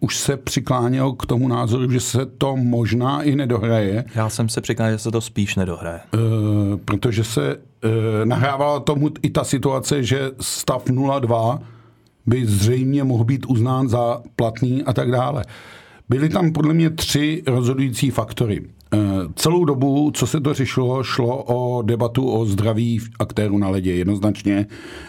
už 0.00 0.18
se 0.18 0.36
přikláněl 0.36 1.12
k 1.12 1.26
tomu 1.26 1.48
názoru, 1.48 1.90
že 1.90 2.00
se 2.00 2.26
to 2.26 2.56
možná 2.56 3.22
i 3.22 3.36
nedohraje. 3.36 4.04
Já 4.14 4.28
jsem 4.28 4.48
se 4.48 4.60
přikláněl, 4.60 4.94
že 4.94 5.02
se 5.02 5.10
to 5.10 5.20
spíš 5.20 5.56
nedohraje. 5.56 6.00
E, 6.14 6.18
protože 6.84 7.24
se 7.24 7.52
e, 7.52 8.26
nahrávala 8.26 8.80
tomu 8.80 9.10
i 9.22 9.30
ta 9.30 9.44
situace, 9.44 10.02
že 10.02 10.30
stav 10.40 10.86
0-2 10.86 11.58
by 12.26 12.46
zřejmě 12.46 13.04
mohl 13.04 13.24
být 13.24 13.46
uznán 13.46 13.88
za 13.88 14.22
platný 14.36 14.82
a 14.82 14.92
tak 14.92 15.10
dále. 15.10 15.44
Byly 16.08 16.28
tam 16.28 16.52
podle 16.52 16.74
mě 16.74 16.90
tři 16.90 17.42
rozhodující 17.46 18.10
faktory. 18.10 18.62
Celou 19.34 19.64
dobu, 19.64 20.10
co 20.14 20.26
se 20.26 20.40
to 20.40 20.54
řešilo, 20.54 21.02
šlo 21.02 21.42
o 21.42 21.82
debatu 21.82 22.30
o 22.30 22.46
zdraví 22.46 23.00
aktérů 23.18 23.58
na 23.58 23.68
ledě. 23.68 23.94
Jednoznačně 23.94 24.66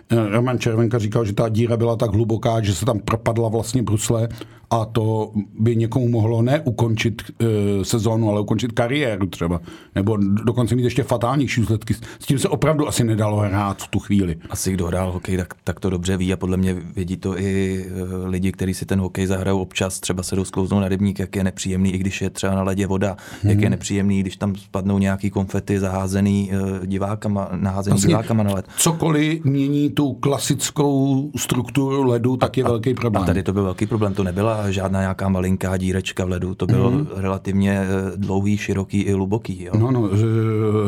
eh, 0.10 0.30
Roman 0.30 0.60
Červenka 0.60 1.00
říkal, 1.00 1.26
že 1.26 1.34
ta 1.34 1.50
díra 1.50 1.78
byla 1.78 1.96
tak 1.96 2.14
hluboká, 2.14 2.62
že 2.62 2.76
se 2.76 2.86
tam 2.86 3.00
propadla 3.00 3.50
vlastně 3.50 3.84
brusle 3.84 4.30
a 4.70 4.86
to 4.86 5.32
by 5.60 5.76
někomu 5.76 6.10
mohlo 6.10 6.42
ne 6.42 6.60
ukončit 6.60 7.22
e, 7.22 7.86
sezónu, 7.86 8.30
ale 8.30 8.42
ukončit 8.42 8.72
kariéru 8.72 9.28
třeba. 9.28 9.62
Nebo 9.96 10.18
dokonce 10.18 10.76
mít 10.76 10.84
ještě 10.84 11.04
fatálnější 11.04 11.62
důsledky. 11.62 11.94
S 12.20 12.26
tím 12.26 12.40
se 12.40 12.50
opravdu 12.50 12.88
asi 12.88 13.04
nedalo 13.04 13.38
hrát 13.38 13.84
v 13.84 13.88
tu 13.88 14.00
chvíli. 14.00 14.38
Asi 14.50 14.74
kdo 14.74 14.88
hrál 14.88 15.12
hokej, 15.12 15.38
tak, 15.38 15.54
tak 15.64 15.80
to 15.80 15.90
dobře 15.90 16.18
ví 16.18 16.34
a 16.34 16.38
podle 16.38 16.58
mě 16.58 16.74
vědí 16.74 17.18
to 17.18 17.40
i 17.40 17.86
lidi, 18.26 18.52
kteří 18.52 18.74
si 18.74 18.86
ten 18.86 19.00
hokej 19.00 19.28
zahrajou 19.28 19.60
občas, 19.60 20.00
třeba 20.00 20.24
se 20.24 20.36
dosklouznou 20.36 20.80
na 20.80 20.88
rybník, 20.88 21.20
jak 21.20 21.36
je 21.36 21.44
nepříjemný, 21.44 21.94
i 21.94 21.98
když 21.98 22.22
je 22.22 22.30
třeba 22.30 22.56
na 22.56 22.64
ledě 22.64 22.88
voda, 22.88 23.18
hmm. 23.42 23.52
jak 23.52 23.62
je 23.62 23.70
nepříjemný, 23.76 24.20
když 24.22 24.38
tam 24.38 24.56
spadnou 24.56 24.98
nějaký 24.98 25.30
konfety 25.30 25.80
zaházený 25.80 26.52
e, 26.52 26.88
divákama, 26.88 27.50
naházený 27.56 27.92
vlastně 27.92 28.08
divákama 28.08 28.44
na 28.44 28.54
led. 28.54 28.66
Cokoliv 28.78 29.44
mění 29.44 29.90
tu 29.90 30.14
klasickou 30.14 31.32
strukturu 31.36 32.04
ledu, 32.04 32.38
tak 32.38 32.58
je 32.58 32.64
a, 32.64 32.68
velký 32.68 32.94
problém. 32.94 33.24
A 33.24 33.26
tady 33.26 33.44
to 33.44 33.54
byl 33.54 33.64
velký 33.64 33.86
problém, 33.86 34.14
to 34.14 34.24
nebyla 34.24 34.72
žádná 34.72 35.00
nějaká 35.00 35.30
malinká 35.30 35.78
dírečka 35.78 36.26
v 36.26 36.30
ledu, 36.30 36.56
to 36.56 36.66
bylo 36.66 36.92
mm. 36.92 37.08
relativně 37.16 37.80
eh, 37.80 38.12
dlouhý, 38.16 38.58
široký 38.58 39.02
i 39.02 39.12
hluboký. 39.12 39.64
Jo. 39.64 39.72
No, 39.80 39.92
no, 39.92 40.10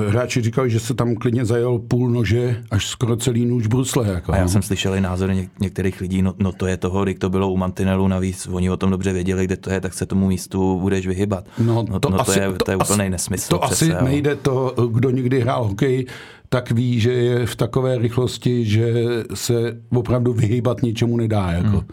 hráči 0.08 0.42
říkali, 0.42 0.70
že 0.70 0.80
se 0.80 0.94
tam 0.94 1.16
klidně 1.16 1.46
zajel 1.46 1.80
půl 1.80 2.10
nože 2.10 2.64
až 2.72 2.88
skoro 2.88 3.16
celý 3.16 3.46
nůž 3.46 3.68
brusle. 3.68 4.08
Jako, 4.08 4.34
a 4.34 4.38
já 4.38 4.44
no. 4.44 4.50
jsem 4.50 4.62
slyšel 4.62 4.96
i 4.96 5.02
názory 5.02 5.34
něk- 5.34 5.50
některých 5.62 6.02
lidí, 6.02 6.22
no, 6.22 6.34
no, 6.40 6.52
to 6.52 6.68
je 6.68 6.78
toho, 6.78 7.04
když 7.04 7.16
to 7.20 7.30
bylo 7.30 7.52
u 7.52 7.58
mantinelu 7.58 8.08
navíc, 8.08 8.48
oni 8.52 8.70
o 8.70 8.78
tom 8.78 8.92
dobře 8.92 9.14
věděli, 9.14 9.46
kde 9.46 9.58
to 9.58 9.70
je, 9.70 9.82
tak 9.82 9.94
se 9.94 10.06
tomu 10.06 10.28
místu 10.28 10.80
budeš 10.80 11.08
vyhybat. 11.08 11.46
No, 11.60 11.86
no 11.90 12.00
to, 12.00 12.10
no, 12.10 12.18
to, 12.18 12.22
asi, 12.22 12.40
je, 12.40 12.48
to, 12.48 12.66
to 12.66 12.72
je 12.72 12.77
úplný 12.78 13.02
asi, 13.02 13.10
nesmysl. 13.10 13.50
To 13.50 13.60
přece, 13.60 13.86
asi 13.86 13.94
jo. 13.94 13.98
nejde 14.02 14.36
to, 14.36 14.74
kdo 14.92 15.10
nikdy 15.10 15.40
hrál 15.42 15.64
hokej, 15.64 16.06
tak 16.50 16.72
ví, 16.72 17.00
že 17.00 17.14
je 17.14 17.46
v 17.46 17.56
takové 17.56 17.98
rychlosti, 17.98 18.66
že 18.66 18.94
se 19.34 19.78
opravdu 19.90 20.34
vyhýbat 20.34 20.82
ničemu 20.82 21.18
nedá. 21.18 21.52
Jako. 21.52 21.78
Hmm. 21.78 21.88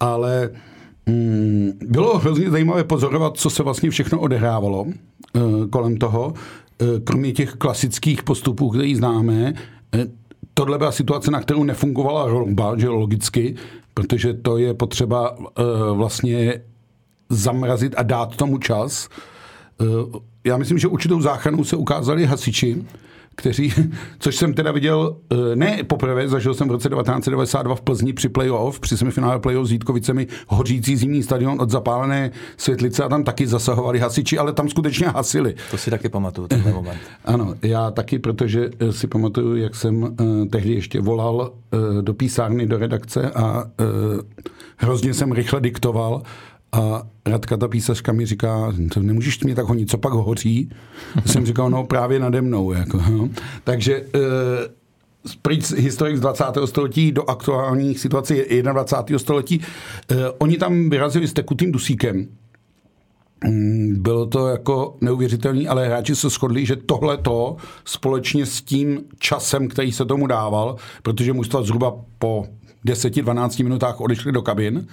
Ale 0.00 0.50
Mm, 1.06 1.72
bylo 1.86 2.18
hrozně 2.18 2.50
zajímavé 2.50 2.84
pozorovat, 2.84 3.36
co 3.36 3.50
se 3.50 3.62
vlastně 3.62 3.90
všechno 3.90 4.20
odehrávalo 4.20 4.86
eh, 5.36 5.40
kolem 5.70 5.96
toho. 5.96 6.34
Eh, 6.82 7.00
kromě 7.04 7.32
těch 7.32 7.52
klasických 7.52 8.22
postupů, 8.22 8.70
které 8.70 8.92
známe, 8.96 9.52
eh, 9.94 10.06
tohle 10.54 10.78
byla 10.78 10.92
situace, 10.92 11.30
na 11.30 11.40
kterou 11.40 11.64
nefungovala 11.64 12.26
rouba, 12.26 12.78
že 12.78 12.88
logicky, 12.88 13.54
protože 13.94 14.34
to 14.34 14.58
je 14.58 14.74
potřeba 14.74 15.36
vlastně 15.92 16.60
zamrazit 17.28 17.94
a 17.96 18.02
dát 18.02 18.36
tomu 18.36 18.58
čas. 18.58 19.08
Já 20.44 20.56
myslím, 20.56 20.78
že 20.78 20.88
určitou 20.88 21.20
záchranu 21.20 21.64
se 21.64 21.76
ukázali 21.76 22.26
hasiči, 22.26 22.84
kteří, 23.34 23.72
což 24.18 24.36
jsem 24.36 24.54
teda 24.54 24.72
viděl 24.72 25.16
eh, 25.32 25.56
ne 25.56 25.82
poprvé, 25.86 26.28
zažil 26.28 26.54
jsem 26.54 26.68
v 26.68 26.70
roce 26.70 26.88
1992 26.88 27.74
v 27.74 27.80
Plzni 27.80 28.12
při 28.12 28.28
playoff, 28.28 28.80
při 28.80 28.96
semifinále 28.96 29.38
playoff 29.38 29.68
s 29.68 29.72
Jítkovicemi, 29.72 30.26
hořící 30.48 30.96
zimní 30.96 31.22
stadion 31.22 31.60
od 31.60 31.70
zapálené 31.70 32.30
světlice 32.56 33.04
a 33.04 33.08
tam 33.08 33.24
taky 33.24 33.46
zasahovali 33.46 33.98
hasiči, 33.98 34.38
ale 34.38 34.52
tam 34.52 34.68
skutečně 34.68 35.08
hasili. 35.08 35.54
To 35.70 35.78
si 35.78 35.90
taky 35.90 36.08
pamatuju, 36.08 36.48
ten 36.48 36.62
moment. 36.74 37.00
Ano, 37.24 37.54
já 37.62 37.90
taky, 37.90 38.18
protože 38.18 38.70
eh, 38.78 38.92
si 38.92 39.06
pamatuju, 39.06 39.56
jak 39.56 39.74
jsem 39.74 40.16
tehdy 40.50 40.72
ještě 40.72 41.00
volal 41.00 41.52
do 42.00 42.14
písárny, 42.14 42.66
do 42.66 42.78
redakce 42.78 43.30
a 43.30 43.64
hrozně 44.76 45.14
jsem 45.14 45.32
rychle 45.32 45.60
diktoval 45.60 46.22
a 46.74 47.02
Radka, 47.26 47.56
ta 47.56 47.68
písařka, 47.68 48.12
mi 48.12 48.26
říká, 48.26 48.72
nemůžeš 49.00 49.40
mě 49.40 49.54
tak 49.54 49.66
honit, 49.66 49.90
co 49.90 49.98
pak 49.98 50.12
hoří? 50.12 50.70
jsem 51.26 51.46
říkal, 51.46 51.70
no 51.70 51.84
právě 51.84 52.18
nade 52.18 52.42
mnou. 52.42 52.72
Jako. 52.72 53.02
Takže 53.64 54.02
uh, 54.02 55.76
historik 55.76 56.16
z 56.16 56.20
20. 56.20 56.44
století 56.64 57.12
do 57.12 57.30
aktuálních 57.30 58.00
situací 58.00 58.34
21. 58.62 59.18
století. 59.18 59.58
Uh, 59.58 60.16
oni 60.38 60.56
tam 60.56 60.90
vyrazili 60.90 61.28
s 61.28 61.32
tekutým 61.32 61.72
dusíkem. 61.72 62.28
Um, 63.48 63.94
bylo 64.02 64.26
to 64.26 64.48
jako 64.48 64.96
neuvěřitelné, 65.00 65.68
ale 65.68 65.86
hráči 65.86 66.16
se 66.16 66.28
shodli, 66.28 66.66
že 66.66 66.76
tohle 66.76 67.16
to 67.16 67.56
společně 67.84 68.46
s 68.46 68.62
tím 68.62 69.00
časem, 69.18 69.68
který 69.68 69.92
se 69.92 70.04
tomu 70.04 70.26
dával, 70.26 70.76
protože 71.02 71.32
mužstva 71.32 71.62
zhruba 71.62 71.94
po 72.18 72.46
10-12 72.86 73.64
minutách 73.64 74.00
odešli 74.00 74.32
do 74.32 74.42
kabin, 74.42 74.86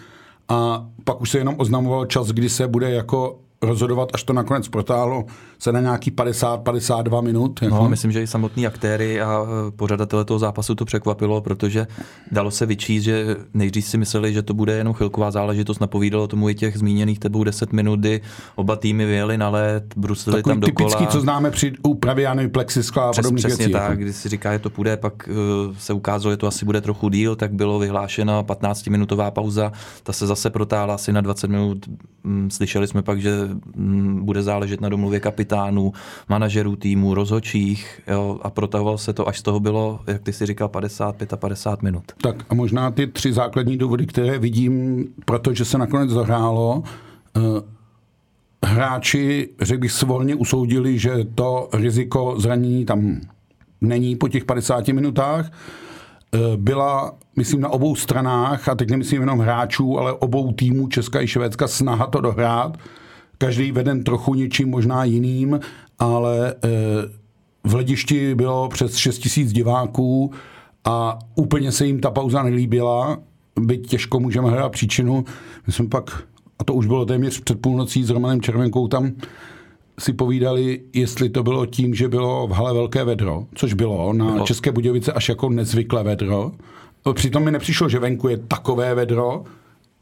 a 0.51 0.87
pak 1.03 1.21
už 1.21 1.29
se 1.29 1.37
jenom 1.37 1.55
oznamoval 1.57 2.05
čas, 2.05 2.27
kdy 2.27 2.49
se 2.49 2.67
bude 2.67 2.91
jako 2.91 3.39
rozhodovat, 3.61 4.09
až 4.13 4.23
to 4.23 4.33
nakonec 4.33 4.67
protáhlo 4.67 5.25
se 5.59 5.71
na 5.71 5.79
nějaký 5.79 6.11
50-52 6.11 7.21
minut. 7.21 7.61
Jako. 7.61 7.75
No, 7.75 7.89
myslím, 7.89 8.11
že 8.11 8.23
i 8.23 8.27
samotní 8.27 8.67
aktéry 8.67 9.21
a 9.21 9.45
e, 9.67 9.71
pořadatelé 9.71 10.25
toho 10.25 10.39
zápasu 10.39 10.75
to 10.75 10.85
překvapilo, 10.85 11.41
protože 11.41 11.87
dalo 12.31 12.51
se 12.51 12.65
vyčíst, 12.65 13.05
že 13.05 13.35
nejdřív 13.53 13.85
si 13.85 13.97
mysleli, 13.97 14.33
že 14.33 14.41
to 14.41 14.53
bude 14.53 14.73
jenom 14.73 14.93
chvilková 14.93 15.31
záležitost, 15.31 15.79
napovídalo 15.79 16.27
tomu 16.27 16.49
i 16.49 16.55
těch 16.55 16.77
zmíněných 16.77 17.19
tebou 17.19 17.43
10 17.43 17.73
minut, 17.73 17.99
kdy 17.99 18.21
oba 18.55 18.75
týmy 18.75 19.05
vyjeli 19.05 19.37
na 19.37 19.49
let, 19.49 19.93
brusili 19.95 20.43
tam 20.43 20.59
dokola. 20.59 20.89
typický, 20.89 21.07
co 21.07 21.21
známe 21.21 21.51
při 21.51 21.73
úpravě, 21.83 22.23
já 22.23 22.33
nevím, 22.33 22.51
plexiskla 22.51 23.09
a 23.09 23.13
podobných 23.13 23.45
Přesně 23.45 23.57
věcí. 23.57 23.73
tak, 23.73 23.89
jako. 23.89 24.01
když 24.01 24.15
si 24.15 24.29
říká, 24.29 24.53
že 24.53 24.59
to 24.59 24.69
půjde, 24.69 24.97
pak 24.97 25.29
uh, 25.29 25.75
se 25.77 25.93
ukázalo, 25.93 26.33
že 26.33 26.37
to 26.37 26.47
asi 26.47 26.65
bude 26.65 26.81
trochu 26.81 27.09
díl, 27.09 27.35
tak 27.35 27.53
bylo 27.53 27.79
vyhlášena 27.79 28.43
15-minutová 28.43 29.31
pauza, 29.31 29.71
ta 30.03 30.13
se 30.13 30.27
zase 30.27 30.49
protáhla 30.49 30.95
asi 30.95 31.13
na 31.13 31.21
20 31.21 31.47
minut. 31.47 31.89
Mm, 32.23 32.51
slyšeli 32.51 32.87
jsme 32.87 33.01
pak, 33.01 33.21
že 33.21 33.31
bude 34.19 34.43
záležet 34.43 34.81
na 34.81 34.89
domluvě 34.89 35.19
kapitánů, 35.19 35.93
manažerů 36.29 36.75
týmu, 36.75 37.13
rozhočích 37.13 38.01
jo, 38.07 38.39
a 38.41 38.49
protahoval 38.49 38.97
se 38.97 39.13
to, 39.13 39.27
až 39.27 39.39
z 39.39 39.41
toho 39.41 39.59
bylo, 39.59 39.99
jak 40.07 40.21
ty 40.21 40.33
si 40.33 40.45
říkal, 40.45 40.67
55 40.67 41.33
a 41.33 41.37
50 41.37 41.81
minut. 41.81 42.03
Tak 42.21 42.45
a 42.49 42.53
možná 42.53 42.91
ty 42.91 43.07
tři 43.07 43.33
základní 43.33 43.77
důvody, 43.77 44.05
které 44.05 44.39
vidím, 44.39 45.05
protože 45.25 45.65
se 45.65 45.77
nakonec 45.77 46.09
zahrálo, 46.09 46.83
uh, 47.37 47.43
hráči, 48.65 49.49
řekl 49.61 49.81
bych, 49.81 49.91
svorně 49.91 50.35
usoudili, 50.35 50.99
že 50.99 51.11
to 51.35 51.69
riziko 51.73 52.35
zranění 52.37 52.85
tam 52.85 53.21
není 53.81 54.15
po 54.15 54.27
těch 54.27 54.45
50 54.45 54.87
minutách. 54.87 55.51
Eh, 56.35 56.57
byla, 56.57 57.13
myslím, 57.35 57.61
na 57.61 57.69
obou 57.69 57.95
stranách, 57.95 58.69
a 58.69 58.75
teď 58.75 58.89
nemyslím 58.89 59.21
jenom 59.21 59.39
hráčů, 59.39 59.99
ale 59.99 60.13
obou 60.13 60.51
týmů 60.51 60.87
Česka 60.87 61.21
i 61.21 61.27
Švédska 61.27 61.67
snaha 61.67 62.07
to 62.07 62.21
dohrát 62.21 62.77
každý 63.41 63.71
veden 63.71 64.03
trochu 64.03 64.33
něčím 64.33 64.69
možná 64.69 65.03
jiným, 65.03 65.59
ale 65.99 66.53
eh, 66.53 66.69
v 67.63 67.71
hledišti 67.71 68.35
bylo 68.35 68.69
přes 68.69 68.95
6 68.95 69.19
tisíc 69.19 69.53
diváků 69.53 70.31
a 70.85 71.19
úplně 71.35 71.71
se 71.71 71.85
jim 71.85 71.99
ta 71.99 72.11
pauza 72.11 72.43
nelíbila, 72.43 73.17
byť 73.59 73.89
těžko 73.89 74.19
můžeme 74.19 74.49
hledat 74.49 74.69
příčinu. 74.69 75.25
My 75.67 75.73
jsme 75.73 75.87
pak, 75.87 76.23
a 76.59 76.63
to 76.63 76.73
už 76.73 76.87
bylo 76.87 77.05
téměř 77.05 77.41
před 77.41 77.61
půlnocí 77.61 78.03
s 78.03 78.09
Romanem 78.09 78.41
Červenkou, 78.41 78.87
tam 78.87 79.11
si 79.99 80.13
povídali, 80.13 80.81
jestli 80.93 81.29
to 81.29 81.43
bylo 81.43 81.65
tím, 81.65 81.95
že 81.95 82.07
bylo 82.07 82.47
v 82.47 82.51
hale 82.51 82.73
velké 82.73 83.03
vedro, 83.03 83.45
což 83.55 83.73
bylo 83.73 84.13
na 84.13 84.31
bylo. 84.31 84.45
České 84.45 84.71
Budějovice 84.71 85.13
až 85.13 85.29
jako 85.29 85.49
nezvyklé 85.49 86.03
vedro. 86.03 86.51
Přitom 87.13 87.43
mi 87.43 87.51
nepřišlo, 87.51 87.89
že 87.89 87.99
venku 87.99 88.27
je 88.27 88.37
takové 88.37 88.95
vedro, 88.95 89.43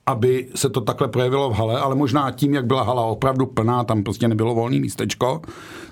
aby 0.09 0.47
se 0.55 0.69
to 0.69 0.81
takhle 0.81 1.07
projevilo 1.07 1.49
v 1.49 1.53
hale, 1.53 1.79
ale 1.79 1.95
možná 1.95 2.31
tím, 2.31 2.53
jak 2.53 2.65
byla 2.65 2.83
hala 2.83 3.03
opravdu 3.03 3.45
plná, 3.45 3.83
tam 3.83 4.03
prostě 4.03 4.27
nebylo 4.27 4.55
volné 4.55 4.79
místečko, 4.79 5.41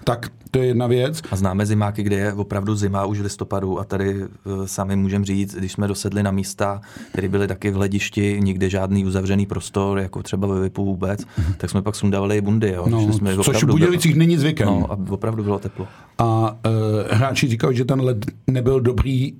tak 0.03 0.31
to 0.51 0.59
je 0.59 0.65
jedna 0.65 0.87
věc. 0.87 1.21
A 1.31 1.35
známe 1.35 1.65
zimáky, 1.65 2.03
kde 2.03 2.15
je 2.15 2.33
opravdu 2.33 2.75
zima 2.75 3.05
už 3.05 3.19
v 3.19 3.23
listopadu 3.23 3.79
a 3.79 3.83
tady 3.83 4.15
e, 4.23 4.27
sami 4.67 4.95
můžeme 4.95 5.25
říct, 5.25 5.55
když 5.55 5.71
jsme 5.71 5.87
dosedli 5.87 6.23
na 6.23 6.31
místa, 6.31 6.81
které 7.11 7.27
byly 7.27 7.47
taky 7.47 7.71
v 7.71 7.73
hledišti, 7.73 8.37
nikde 8.41 8.69
žádný 8.69 9.05
uzavřený 9.05 9.45
prostor, 9.45 9.99
jako 9.99 10.23
třeba 10.23 10.47
ve 10.47 10.61
VIPu 10.61 10.85
vůbec, 10.85 11.19
mm-hmm. 11.19 11.53
tak 11.57 11.69
jsme 11.69 11.81
pak 11.81 11.95
sundávali 11.95 12.41
bundy. 12.41 12.69
Jo. 12.69 12.85
No, 12.89 13.13
jsme 13.13 13.35
což 13.35 13.63
v 13.63 13.67
Budějovicích 13.67 14.15
není 14.15 14.37
zvykem. 14.37 14.67
No, 14.67 14.91
a 14.91 14.97
opravdu 15.09 15.43
bylo 15.43 15.59
teplo. 15.59 15.87
A 16.17 16.57
e, 16.63 17.15
hráči 17.15 17.47
říkali, 17.47 17.75
že 17.75 17.85
ten 17.85 18.01
led 18.01 18.25
nebyl 18.47 18.81
dobrý 18.81 19.33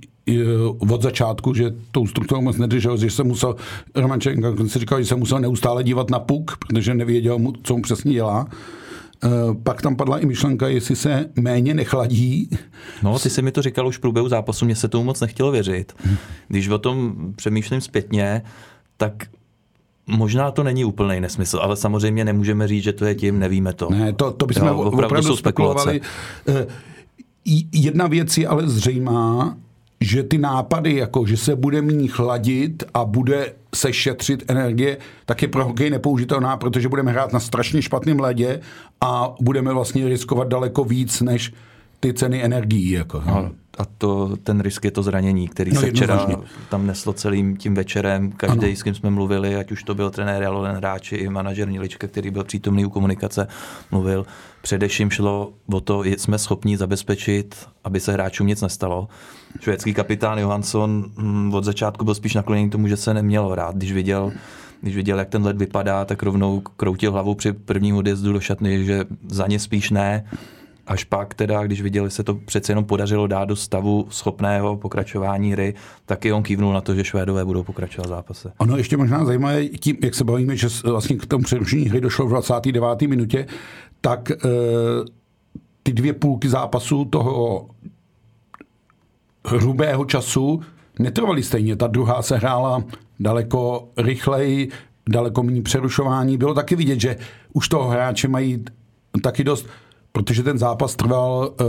od 0.91 1.01
začátku, 1.01 1.53
že 1.53 1.73
tou 1.91 2.07
strukturou 2.07 2.41
moc 2.41 2.57
nedržel, 2.57 2.97
že 2.97 3.09
se 3.09 3.23
musel, 3.23 3.55
Roman 3.95 4.21
Čenka 4.21 4.53
si 4.67 4.79
říkal, 4.79 4.99
že 5.01 5.05
se 5.05 5.15
musel 5.15 5.39
neustále 5.39 5.83
dívat 5.83 6.09
na 6.09 6.19
puk, 6.19 6.57
protože 6.57 6.93
nevěděl, 6.93 7.39
co 7.63 7.75
mu 7.75 7.81
přesně 7.81 8.13
dělá. 8.13 8.47
Eh, 9.23 9.29
pak 9.63 9.81
tam 9.81 9.95
padla 9.95 10.19
i 10.19 10.25
myšlenka, 10.25 10.67
jestli 10.67 10.95
se 10.95 11.25
méně 11.39 11.73
nechladí. 11.73 12.49
No, 13.03 13.19
ty 13.19 13.29
jsi 13.29 13.41
mi 13.41 13.51
to 13.51 13.61
říkal 13.61 13.87
už 13.87 13.97
v 13.97 14.01
průběhu 14.01 14.29
zápasu, 14.29 14.65
mě 14.65 14.75
se 14.75 14.87
tomu 14.87 15.03
moc 15.03 15.21
nechtělo 15.21 15.51
věřit. 15.51 15.93
Když 16.47 16.69
o 16.69 16.77
tom 16.77 17.15
přemýšlím 17.35 17.81
zpětně, 17.81 18.41
tak 18.97 19.13
Možná 20.09 20.51
to 20.51 20.63
není 20.63 20.85
úplný 20.85 21.19
nesmysl, 21.21 21.59
ale 21.61 21.75
samozřejmě 21.75 22.25
nemůžeme 22.25 22.67
říct, 22.67 22.83
že 22.83 22.93
to 22.93 23.05
je 23.05 23.15
tím, 23.15 23.39
nevíme 23.39 23.73
to. 23.73 23.89
Ne, 23.89 24.13
to, 24.13 24.31
to 24.31 24.45
bychom 24.45 24.67
jo, 24.67 24.77
opravdu, 24.77 25.05
opravdu 25.05 25.35
spekulovali. 25.35 26.01
Eh, 26.47 26.67
jedna 27.71 28.07
věc 28.07 28.37
je 28.37 28.47
ale 28.47 28.69
zřejmá, 28.69 29.57
že 30.01 30.23
ty 30.23 30.37
nápady, 30.37 30.95
jako 30.95 31.25
že 31.25 31.37
se 31.37 31.55
bude 31.55 31.81
méně 31.81 32.07
chladit 32.07 32.83
a 32.93 33.05
bude 33.05 33.53
se 33.75 33.93
šetřit 33.93 34.43
energie, 34.47 34.97
tak 35.25 35.41
je 35.41 35.47
pro 35.47 35.65
hokej 35.65 35.89
nepoužitelná, 35.89 36.57
protože 36.57 36.89
budeme 36.89 37.11
hrát 37.11 37.33
na 37.33 37.39
strašně 37.39 37.81
špatném 37.81 38.19
ledě 38.19 38.59
a 39.01 39.35
budeme 39.41 39.73
vlastně 39.73 40.09
riskovat 40.09 40.47
daleko 40.47 40.83
víc, 40.83 41.21
než 41.21 41.53
ty 41.99 42.13
ceny 42.13 42.43
energií. 42.43 42.91
Jako. 42.91 43.23
No, 43.25 43.51
a 43.77 43.85
to, 43.85 44.37
ten 44.43 44.59
risk 44.59 44.85
je 44.85 44.91
to 44.91 45.03
zranění, 45.03 45.47
který 45.47 45.73
no, 45.73 45.81
se 45.81 45.91
včera 45.91 46.27
tam 46.69 46.87
neslo 46.87 47.13
celým 47.13 47.57
tím 47.57 47.75
večerem. 47.75 48.31
Každý, 48.31 48.65
ano. 48.65 48.75
s 48.75 48.83
kým 48.83 48.95
jsme 48.95 49.09
mluvili, 49.09 49.55
ať 49.55 49.71
už 49.71 49.83
to 49.83 49.95
byl 49.95 50.09
trenér 50.09 50.43
Jalolen 50.43 50.75
hráči 50.75 51.15
i 51.15 51.29
manažer 51.29 51.69
Nilička, 51.69 52.07
který 52.07 52.31
byl 52.31 52.43
přítomný 52.43 52.85
u 52.85 52.89
komunikace, 52.89 53.47
mluvil. 53.91 54.25
Především 54.61 55.11
šlo 55.11 55.53
o 55.73 55.81
to, 55.81 56.03
jsme 56.03 56.37
schopni 56.37 56.77
zabezpečit, 56.77 57.55
aby 57.83 57.99
se 57.99 58.13
hráčům 58.13 58.47
nic 58.47 58.61
nestalo. 58.61 59.07
Švédský 59.59 59.93
kapitán 59.93 60.37
Johansson 60.37 61.05
hm, 61.17 61.53
od 61.53 61.63
začátku 61.63 62.05
byl 62.05 62.15
spíš 62.15 62.33
nakloněný 62.33 62.69
k 62.69 62.71
tomu, 62.71 62.87
že 62.87 62.97
se 62.97 63.13
nemělo 63.13 63.55
rád, 63.55 63.75
když 63.75 63.91
viděl, 63.91 64.31
když 64.81 64.95
viděl, 64.95 65.19
jak 65.19 65.29
ten 65.29 65.43
led 65.43 65.57
vypadá, 65.57 66.05
tak 66.05 66.23
rovnou 66.23 66.59
kroutil 66.59 67.11
hlavou 67.11 67.35
při 67.35 67.53
prvním 67.53 67.95
odjezdu 67.95 68.33
do 68.33 68.39
šatny, 68.39 68.85
že 68.85 69.05
za 69.27 69.47
ně 69.47 69.59
spíš 69.59 69.89
ne. 69.89 70.25
Až 70.87 71.03
pak 71.03 71.33
teda, 71.33 71.63
když 71.63 71.81
viděli, 71.81 72.11
se 72.11 72.23
to 72.23 72.35
přece 72.35 72.71
jenom 72.71 72.85
podařilo 72.85 73.27
dát 73.27 73.45
do 73.45 73.55
stavu 73.55 74.07
schopného 74.09 74.77
pokračování 74.77 75.51
hry, 75.51 75.73
taky 76.05 76.33
on 76.33 76.43
kývnul 76.43 76.73
na 76.73 76.81
to, 76.81 76.95
že 76.95 77.03
Švédové 77.03 77.45
budou 77.45 77.63
pokračovat 77.63 78.07
zápase. 78.07 78.51
Ono 78.57 78.77
ještě 78.77 78.97
možná 78.97 79.25
zajímavé 79.25 79.65
tím, 79.65 79.97
jak 80.03 80.15
se 80.15 80.23
bavíme, 80.23 80.55
že 80.55 80.67
vlastně 80.83 81.15
k 81.15 81.25
tomu 81.25 81.43
přerušení 81.43 81.89
hry 81.89 82.01
došlo 82.01 82.25
v 82.25 82.29
29. 82.29 83.01
minutě, 83.01 83.45
tak 84.01 84.31
e, 84.31 84.35
ty 85.83 85.93
dvě 85.93 86.13
půlky 86.13 86.49
zápasu 86.49 87.05
toho 87.05 87.67
hrubého 89.45 90.05
času 90.05 90.61
netrvaly 90.99 91.43
stejně. 91.43 91.75
Ta 91.75 91.87
druhá 91.87 92.21
se 92.21 92.37
hrála 92.37 92.83
daleko 93.19 93.89
rychleji, 93.97 94.69
daleko 95.09 95.43
méně 95.43 95.61
přerušování. 95.61 96.37
Bylo 96.37 96.53
taky 96.53 96.75
vidět, 96.75 97.01
že 97.01 97.17
už 97.53 97.69
toho 97.69 97.89
hráče 97.89 98.27
mají 98.27 98.65
taky 99.21 99.43
dost 99.43 99.67
protože 100.17 100.43
ten 100.43 100.57
zápas 100.57 100.95
trval 100.95 101.53
uh, 101.61 101.67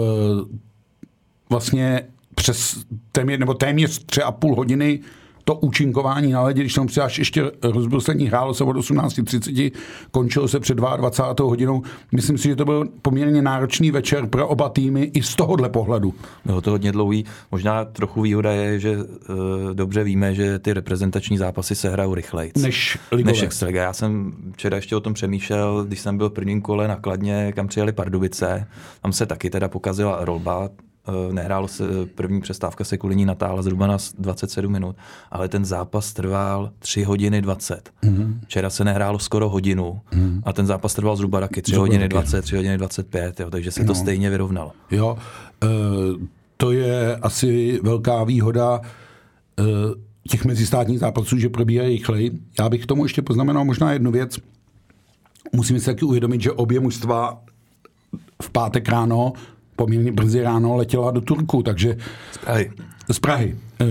vlastně 1.51 2.03
přes 2.35 2.85
téměř, 3.13 3.39
nebo 3.39 3.55
téměř 3.55 4.05
tři 4.05 4.23
a 4.23 4.33
půl 4.33 4.55
hodiny 4.55 5.01
to 5.49 5.55
účinkování 5.55 6.33
na 6.33 6.43
ledě, 6.43 6.61
když 6.61 6.75
tam 6.75 6.87
přidáš 6.87 7.19
ještě 7.19 7.51
rozbruslení, 7.63 8.27
hrálo 8.27 8.55
se 8.55 8.65
od 8.65 8.77
18.30, 8.77 9.73
končilo 10.11 10.49
se 10.49 10.61
před 10.61 10.75
22. 10.75 11.47
hodinou. 11.47 11.83
Myslím 12.13 12.39
si, 12.39 12.49
že 12.49 12.57
to 12.57 12.65
byl 12.65 12.89
poměrně 13.03 13.43
náročný 13.43 13.91
večer 13.91 14.27
pro 14.27 14.49
oba 14.49 14.69
týmy 14.69 15.11
i 15.15 15.23
z 15.23 15.35
tohohle 15.35 15.69
pohledu. 15.69 16.15
Bylo 16.45 16.61
to 16.61 16.71
hodně 16.71 16.93
dlouhý. 16.93 17.25
Možná 17.53 17.85
trochu 17.85 18.23
výhoda 18.23 18.53
je, 18.53 18.81
že 18.81 18.97
uh, 18.97 19.05
dobře 19.73 20.05
víme, 20.05 20.35
že 20.35 20.59
ty 20.59 20.73
reprezentační 20.73 21.39
zápasy 21.39 21.75
se 21.75 21.91
hrajou 21.91 22.15
rychleji. 22.15 22.53
Než 22.59 22.99
ligové. 23.13 23.33
Než 23.33 23.43
extraliga. 23.43 23.83
Já 23.83 23.93
jsem 23.93 24.33
včera 24.53 24.77
ještě 24.77 24.97
o 24.97 25.01
tom 25.01 25.15
přemýšlel, 25.15 25.85
když 25.85 26.01
jsem 26.01 26.19
byl 26.19 26.31
v 26.31 26.33
prvním 26.33 26.63
kole 26.63 26.89
na 26.89 26.97
Kladně, 26.97 27.53
kam 27.57 27.69
přijeli 27.69 27.93
Pardubice. 27.93 28.67
Tam 29.03 29.13
se 29.13 29.27
taky 29.27 29.51
teda 29.51 29.69
pokazila 29.69 30.25
rolba 30.25 30.69
nehrálo 31.33 31.69
se, 31.69 31.85
první 32.15 32.41
přestávka 32.41 32.85
se 32.85 32.99
kvůli 32.99 33.17
ní 33.17 33.25
natáhla 33.25 33.63
zhruba 33.63 33.87
na 33.87 33.97
27 34.19 34.73
minut, 34.73 34.97
ale 35.31 35.49
ten 35.49 35.65
zápas 35.65 36.13
trval 36.13 36.71
3 36.79 37.03
hodiny 37.03 37.43
20. 37.43 37.91
Mm-hmm. 38.03 38.39
Včera 38.45 38.71
se 38.71 38.85
nehrálo 38.85 39.19
skoro 39.19 39.49
hodinu 39.49 40.01
mm-hmm. 40.13 40.43
a 40.45 40.53
ten 40.53 40.67
zápas 40.67 40.95
trval 40.95 41.17
zhruba 41.17 41.41
taky 41.41 41.63
3 41.63 41.71
zhruba 41.71 41.83
hodiny 41.83 42.05
taky. 42.05 42.13
20, 42.13 42.43
3 42.43 42.57
hodiny 42.57 42.79
25, 42.79 43.41
jo, 43.41 43.51
takže 43.51 43.71
se 43.71 43.81
no. 43.81 43.87
to 43.87 43.95
stejně 43.95 44.31
vyrovnalo. 44.31 44.73
Jo, 44.91 45.19
uh, 45.63 45.71
to 46.57 46.73
je 46.73 47.17
asi 47.17 47.81
velká 47.83 48.25
výhoda 48.25 48.81
uh, 48.81 49.67
těch 50.29 50.45
mezistátních 50.45 50.99
zápasů, 50.99 51.39
že 51.39 51.49
probíhají 51.49 51.91
rychleji. 51.91 52.31
Já 52.61 52.69
bych 52.69 52.83
k 52.83 52.87
tomu 52.87 53.05
ještě 53.05 53.23
poznamenal 53.23 53.65
možná 53.65 53.93
jednu 53.93 54.11
věc. 54.11 54.39
Musíme 55.53 55.81
se 55.81 55.87
taky 55.87 56.05
uvědomit, 56.05 56.41
že 56.41 56.53
obě 56.53 56.81
mužstva 56.81 57.43
v 58.43 58.51
pátek 58.51 58.89
ráno 58.89 59.33
poměrně 59.79 60.13
brzy 60.13 60.43
ráno 60.43 60.77
letěla 60.77 61.11
do 61.11 61.21
Turku, 61.21 61.63
takže... 61.63 61.97
Z 62.33 62.39
Prahy. 62.39 62.71
Z 63.13 63.19
Prahy. 63.19 63.57
E, 63.81 63.87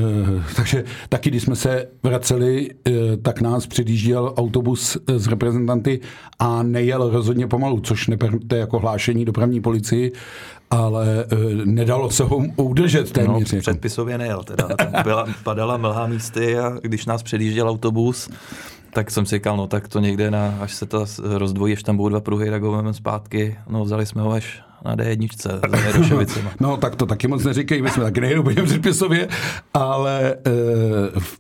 takže 0.55 0.83
taky, 1.09 1.29
když 1.29 1.43
jsme 1.43 1.55
se 1.55 1.87
vraceli, 2.03 2.69
e, 2.87 3.17
tak 3.17 3.41
nás 3.41 3.67
předjížděl 3.67 4.33
autobus 4.37 4.97
z 5.17 5.27
reprezentanty 5.27 5.99
a 6.39 6.63
nejel 6.63 7.09
rozhodně 7.09 7.47
pomalu, 7.47 7.79
což 7.79 8.07
neberte 8.07 8.57
jako 8.57 8.79
hlášení 8.79 9.25
dopravní 9.25 9.61
policii, 9.61 10.11
ale 10.71 11.23
e, 11.23 11.65
nedalo 11.65 12.11
se 12.11 12.23
ho 12.23 12.37
udržet 12.55 13.11
téměř. 13.11 13.51
No, 13.51 13.59
předpisově 13.59 14.17
nejel, 14.17 14.43
teda. 14.43 14.67
Byla, 15.03 15.27
padala 15.43 15.77
mlhá 15.77 16.07
místy 16.07 16.57
a 16.57 16.77
když 16.81 17.05
nás 17.05 17.23
předjížděl 17.23 17.69
autobus, 17.69 18.29
tak 18.97 19.11
jsem 19.11 19.25
si 19.25 19.35
říkal, 19.35 19.57
no 19.57 19.67
tak 19.67 19.87
to 19.87 19.99
někde, 19.99 20.31
na, 20.31 20.57
až 20.59 20.73
se 20.73 20.85
to 20.85 21.05
rozdvojí, 21.23 21.73
až 21.73 21.83
tam 21.83 21.97
budou 21.97 22.09
dva 22.09 22.19
pruhy, 22.19 22.49
tak 22.49 22.63
ho 22.63 22.93
zpátky. 22.93 23.55
No 23.69 23.83
vzali 23.83 24.05
jsme 24.05 24.21
ho 24.21 24.31
až 24.31 24.63
na 24.85 24.95
D1 24.95 25.29
za 25.41 25.61
No 26.59 26.77
tak 26.77 26.95
to 26.95 27.05
taky 27.05 27.27
moc 27.27 27.43
neříkej, 27.43 27.81
my 27.81 27.89
jsme 27.89 28.03
taky 28.03 28.21
nejedu 28.21 28.43
po 28.43 28.49
předpisově, 28.49 29.27
ale 29.73 30.33
e, 30.33 30.35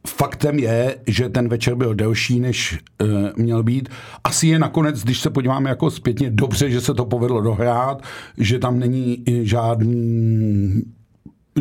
faktem 0.07 0.59
je, 0.59 0.95
že 1.07 1.29
ten 1.29 1.49
večer 1.49 1.75
byl 1.75 1.95
delší, 1.95 2.39
než 2.39 2.73
e, 2.73 3.05
měl 3.41 3.63
být. 3.63 3.89
Asi 4.23 4.47
je 4.47 4.59
nakonec, 4.59 5.03
když 5.03 5.19
se 5.19 5.29
podíváme 5.29 5.69
jako 5.69 5.91
zpětně, 5.91 6.29
dobře, 6.29 6.69
že 6.69 6.81
se 6.81 6.93
to 6.93 7.05
povedlo 7.05 7.41
dohrát, 7.41 8.01
že 8.37 8.59
tam 8.59 8.79
není 8.79 9.23
žádný 9.43 10.83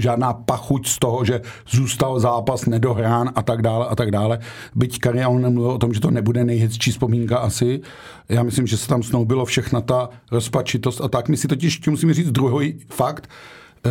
žádná 0.01 0.33
pachuť 0.33 0.89
z 0.89 0.99
toho, 0.99 1.25
že 1.25 1.41
zůstal 1.71 2.21
zápas 2.21 2.67
nedohrán 2.67 3.33
a 3.35 3.43
tak 3.43 3.63
dále 3.63 3.87
a 3.87 3.97
tak 3.97 4.11
dále. 4.11 4.39
Byť 4.75 4.99
Karial 4.99 5.39
nemluvil 5.39 5.71
o 5.71 5.79
tom, 5.79 5.95
že 5.95 6.01
to 6.01 6.11
nebude 6.11 6.45
nejhezčí 6.45 6.91
vzpomínka 6.91 7.39
asi. 7.39 7.81
Já 8.29 8.43
myslím, 8.43 8.67
že 8.67 8.77
se 8.77 8.89
tam 8.89 9.03
snoubilo 9.03 9.45
všechna 9.45 9.81
ta 9.81 10.09
rozpačitost 10.33 11.01
a 11.01 11.09
tak. 11.09 11.29
My 11.29 11.37
si 11.37 11.49
totiž 11.49 11.79
tím 11.79 11.93
musíme 11.93 12.15
říct 12.15 12.31
druhý 12.31 12.79
fakt. 12.89 13.29
Eh, 13.87 13.91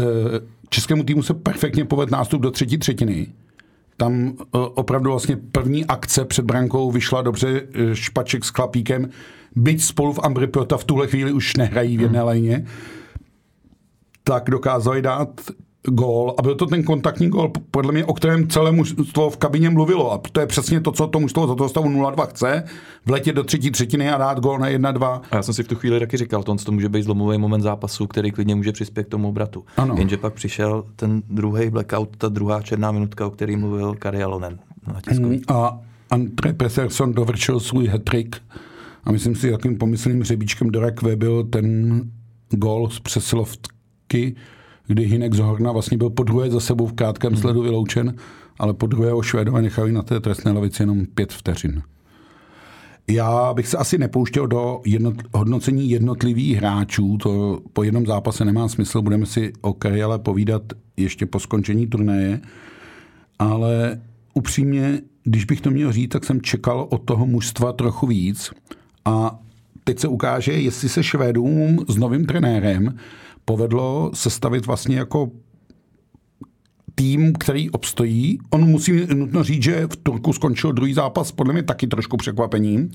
českému 0.69 1.03
týmu 1.03 1.23
se 1.23 1.33
perfektně 1.33 1.85
povedl 1.85 2.11
nástup 2.11 2.41
do 2.41 2.51
třetí 2.51 2.77
třetiny. 2.77 3.27
Tam 3.97 4.33
eh, 4.39 4.45
opravdu 4.53 5.09
vlastně 5.09 5.37
první 5.51 5.85
akce 5.85 6.25
před 6.25 6.45
brankou 6.45 6.91
vyšla 6.91 7.21
dobře 7.21 7.61
eh, 7.73 7.95
Špaček 7.95 8.45
s 8.45 8.51
Klapíkem, 8.51 9.09
byť 9.55 9.83
spolu 9.83 10.13
v 10.13 10.19
Ambripiota 10.23 10.77
v 10.77 10.83
tuhle 10.83 11.07
chvíli 11.07 11.31
už 11.31 11.55
nehrají 11.55 11.97
v 11.97 12.01
jedné 12.01 12.21
hmm. 12.21 12.65
tak 14.23 14.49
dokázali 14.49 15.01
dát 15.01 15.41
gól 15.87 16.35
a 16.37 16.41
byl 16.41 16.55
to 16.55 16.65
ten 16.65 16.83
kontaktní 16.83 17.29
gól, 17.29 17.51
podle 17.71 17.91
mě, 17.91 18.05
o 18.05 18.13
kterém 18.13 18.47
celé 18.47 18.71
mužstvo 18.71 19.29
v 19.29 19.37
kabině 19.37 19.69
mluvilo. 19.69 20.13
A 20.13 20.21
to 20.31 20.39
je 20.39 20.47
přesně 20.47 20.81
to, 20.81 20.91
co 20.91 21.07
to 21.07 21.19
mužstvo 21.19 21.47
za 21.47 21.55
toho 21.55 21.69
stavu 21.69 21.89
0-2 21.89 22.27
chce, 22.27 22.63
vletět 23.05 23.35
do 23.35 23.43
třetí 23.43 23.71
třetiny 23.71 24.09
a 24.09 24.17
dát 24.17 24.39
gól 24.39 24.59
na 24.59 24.69
1-2. 24.69 25.21
A 25.31 25.35
já 25.35 25.43
jsem 25.43 25.53
si 25.53 25.63
v 25.63 25.67
tu 25.67 25.75
chvíli 25.75 25.99
taky 25.99 26.17
říkal, 26.17 26.43
to, 26.43 26.55
to 26.55 26.71
může 26.71 26.89
být 26.89 27.03
zlomový 27.03 27.37
moment 27.37 27.61
zápasu, 27.61 28.07
který 28.07 28.31
klidně 28.31 28.55
může 28.55 28.71
přispět 28.71 29.03
k 29.03 29.09
tomu 29.09 29.29
obratu. 29.29 29.65
Ano. 29.77 29.95
Jenže 29.97 30.17
pak 30.17 30.33
přišel 30.33 30.83
ten 30.95 31.21
druhý 31.29 31.69
blackout, 31.69 32.17
ta 32.17 32.29
druhá 32.29 32.61
černá 32.61 32.91
minutka, 32.91 33.27
o 33.27 33.29
který 33.29 33.55
mluvil 33.55 33.95
Kari 33.99 34.23
Alonen. 34.23 34.59
Mm, 35.19 35.39
a 35.47 35.79
Andre 36.09 36.53
Peterson 36.53 37.13
dovršil 37.13 37.59
svůj 37.59 37.87
hat-trick 37.87 38.35
a 39.03 39.11
myslím 39.11 39.35
si, 39.35 39.49
jakým 39.49 39.77
pomyslným 39.77 40.21
hřebíčkem 40.21 40.69
do 40.69 40.79
rakve 40.79 41.15
byl 41.15 41.43
ten 41.43 42.01
gól 42.49 42.89
z 42.89 42.99
přesilovky, 42.99 44.35
kdy 44.87 45.05
Hinek 45.05 45.33
z 45.33 45.39
Horna 45.39 45.71
vlastně 45.71 45.97
byl 45.97 46.09
po 46.09 46.23
druhé 46.23 46.49
za 46.49 46.59
sebou 46.59 46.87
v 46.87 46.93
krátkém 46.93 47.31
hmm. 47.31 47.41
sledu 47.41 47.61
vyloučen, 47.61 48.15
ale 48.59 48.73
po 48.73 48.87
druhé 48.87 49.13
o 49.13 49.21
Švédové 49.21 49.61
nechali 49.61 49.91
na 49.91 50.01
té 50.01 50.19
trestné 50.19 50.51
lavici 50.51 50.81
jenom 50.81 51.05
pět 51.05 51.33
vteřin. 51.33 51.81
Já 53.07 53.53
bych 53.53 53.67
se 53.67 53.77
asi 53.77 53.97
nepouštěl 53.97 54.47
do 54.47 54.81
jednot, 54.85 55.15
hodnocení 55.33 55.89
jednotlivých 55.89 56.57
hráčů, 56.57 57.17
to 57.17 57.59
po 57.73 57.83
jednom 57.83 58.05
zápase 58.05 58.45
nemá 58.45 58.67
smysl, 58.67 59.01
budeme 59.01 59.25
si 59.25 59.53
o 59.61 59.73
Kariale 59.73 60.19
povídat 60.19 60.61
ještě 60.97 61.25
po 61.25 61.39
skončení 61.39 61.87
turnaje, 61.87 62.41
ale 63.39 64.01
upřímně, 64.33 65.01
když 65.23 65.45
bych 65.45 65.61
to 65.61 65.71
měl 65.71 65.91
říct, 65.91 66.11
tak 66.11 66.23
jsem 66.23 66.41
čekal 66.41 66.87
od 66.89 66.97
toho 66.97 67.25
mužstva 67.25 67.73
trochu 67.73 68.07
víc 68.07 68.51
a 69.05 69.39
teď 69.83 69.99
se 69.99 70.07
ukáže, 70.07 70.51
jestli 70.51 70.89
se 70.89 71.03
Švédům 71.03 71.85
s 71.87 71.97
novým 71.97 72.25
trenérem 72.25 72.97
povedlo 73.45 74.11
sestavit 74.13 74.65
vlastně 74.65 74.97
jako 74.97 75.31
tým, 76.95 77.33
který 77.33 77.69
obstojí. 77.69 78.39
On 78.49 78.65
musí 78.65 79.07
nutno 79.13 79.43
říct, 79.43 79.63
že 79.63 79.87
v 79.87 79.95
Turku 79.95 80.33
skončil 80.33 80.71
druhý 80.71 80.93
zápas, 80.93 81.31
podle 81.31 81.53
mě 81.53 81.63
taky 81.63 81.87
trošku 81.87 82.17
překvapením, 82.17 82.91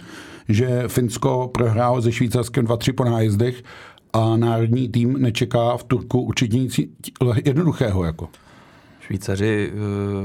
že 0.49 0.85
Finsko 0.87 1.51
prohrálo 1.55 2.03
se 2.03 2.13
Švýcarskem 2.13 2.67
2-3 2.67 2.93
po 2.93 3.05
nájezdech 3.05 3.63
a 4.13 4.37
národní 4.37 4.89
tým 4.89 5.23
nečeká 5.23 5.77
v 5.77 5.85
Turku 5.85 6.21
určitě 6.21 6.59
nic 6.59 6.81
jednoduchého. 7.45 8.05
Jako. 8.05 8.29
Švýcaři 9.11 9.73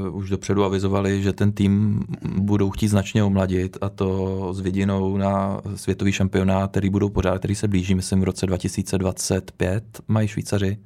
uh, 0.10 0.16
už 0.18 0.30
dopředu 0.30 0.64
avizovali, 0.64 1.22
že 1.24 1.34
ten 1.34 1.52
tým 1.52 2.00
budou 2.38 2.70
chtít 2.70 2.88
značně 2.88 3.24
omladit 3.24 3.78
a 3.82 3.90
to 3.90 4.50
s 4.54 4.60
vidinou 4.60 5.18
na 5.18 5.62
světový 5.76 6.12
šampionát, 6.12 6.72
který 6.72 6.90
budou 6.90 7.10
pořád, 7.10 7.38
který 7.40 7.56
se 7.56 7.68
blíží, 7.68 7.96
myslím 7.96 8.22
v 8.22 8.24
roce 8.24 8.46
2025 8.46 9.84
mají 10.08 10.28
Švýcaři. 10.28 10.78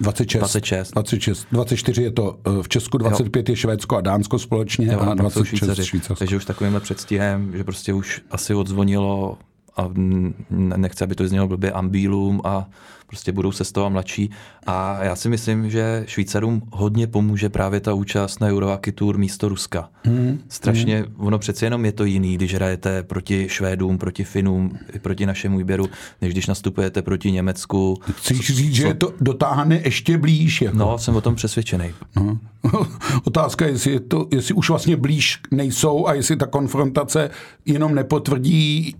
26. 0.00 0.40
26. 0.40 0.92
26. 0.92 1.46
24 1.52 2.02
je 2.02 2.10
to 2.10 2.38
eh, 2.46 2.62
v 2.62 2.68
Česku, 2.68 2.98
25 2.98 3.48
jo. 3.48 3.52
je 3.52 3.56
Švédsko 3.56 3.96
a 3.96 4.00
Dánsko 4.00 4.38
společně 4.38 4.86
Jo, 4.86 5.00
a 5.00 5.02
a 5.12 5.16
pak 5.16 5.32
jsou 5.32 5.40
26 5.42 5.46
Švýcaři. 5.48 5.84
Švýcarsko. 5.84 6.14
Takže 6.14 6.36
už 6.36 6.44
takovýmhle 6.44 6.80
předstihem, 6.80 7.52
že 7.56 7.64
prostě 7.64 7.92
už 7.92 8.20
asi 8.30 8.54
odzvonilo 8.54 9.38
a 9.76 9.88
n- 9.96 10.34
nechci, 10.76 11.04
aby 11.04 11.14
to 11.14 11.28
znělo 11.28 11.48
blbě, 11.48 11.72
ambílům 11.72 12.40
a 12.44 12.68
prostě 13.12 13.32
budou 13.32 13.52
se 13.52 13.64
z 13.64 13.72
toho 13.72 13.90
mladší. 13.90 14.30
A 14.66 15.04
já 15.04 15.16
si 15.16 15.28
myslím, 15.28 15.70
že 15.70 16.04
Švýcarům 16.06 16.62
hodně 16.72 17.06
pomůže 17.06 17.48
právě 17.48 17.80
ta 17.80 17.94
účast 17.94 18.40
na 18.40 18.48
Eurohockey 18.48 18.92
Tour 18.92 19.18
místo 19.18 19.48
Ruska. 19.48 19.88
Hmm. 20.04 20.40
Strašně, 20.48 20.96
hmm. 20.96 21.26
ono 21.26 21.38
přece 21.38 21.66
jenom 21.66 21.84
je 21.84 21.92
to 21.92 22.04
jiný, 22.04 22.34
když 22.34 22.54
hrajete 22.54 23.02
proti 23.02 23.46
Švédům, 23.48 23.98
proti 23.98 24.24
Finům, 24.24 24.78
i 24.92 24.98
proti 24.98 25.26
našemu 25.26 25.58
výběru, 25.58 25.88
než 26.22 26.32
když 26.32 26.46
nastupujete 26.46 27.02
proti 27.02 27.32
Německu. 27.32 27.98
Chceš 28.16 28.40
říct, 28.40 28.74
že 28.74 28.94
to 28.94 29.12
dotáhne 29.20 29.80
ještě 29.84 30.18
blíž? 30.18 30.62
Jako? 30.62 30.76
No, 30.76 30.98
jsem 30.98 31.16
o 31.16 31.20
tom 31.20 31.34
přesvědčený. 31.34 31.90
No. 32.16 32.38
Otázka 33.24 33.66
je, 33.66 33.72
jestli, 33.72 33.92
je 33.92 34.00
to, 34.00 34.28
jestli 34.30 34.54
už 34.54 34.68
vlastně 34.68 34.96
blíž 34.96 35.40
nejsou 35.50 36.06
a 36.06 36.14
jestli 36.14 36.36
ta 36.36 36.46
konfrontace 36.46 37.30
jenom 37.66 37.94
nepotvrdí 37.94 38.94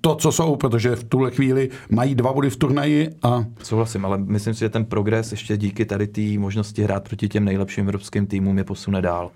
to, 0.00 0.14
co 0.14 0.32
jsou, 0.32 0.56
protože 0.56 0.96
v 0.96 1.04
tuhle 1.04 1.30
chvíli 1.30 1.70
mají 1.90 2.14
dva 2.14 2.32
body 2.32 2.50
v 2.50 2.56
turnaji 2.56 3.10
a 3.22 3.44
Souhlasím, 3.62 4.04
ale 4.04 4.18
myslím 4.18 4.54
si, 4.54 4.60
že 4.60 4.68
ten 4.68 4.84
progres 4.84 5.30
ještě 5.30 5.56
díky 5.56 5.84
tady 5.84 6.06
té 6.06 6.38
možnosti 6.38 6.82
hrát 6.82 7.08
proti 7.08 7.28
těm 7.28 7.44
nejlepším 7.44 7.84
evropským 7.84 8.26
týmům 8.26 8.58
je 8.58 8.64
posune 8.64 9.02
dál. 9.02 9.30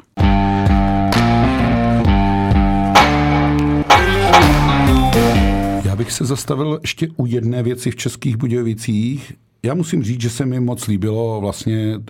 Já 5.85 5.97
bych 5.97 6.13
se 6.13 6.25
zastavil 6.25 6.79
ještě 6.83 7.09
u 7.17 7.27
jedné 7.27 7.63
věci 7.63 7.91
v 7.91 7.97
Českých 7.97 8.37
Budějovicích. 8.37 9.33
Já 9.63 9.75
musím 9.75 10.03
říct, 10.03 10.21
že 10.21 10.31
se 10.31 10.47
mi 10.47 10.61
moc 10.61 10.87
líbilo 10.87 11.41
vlastně 11.41 12.01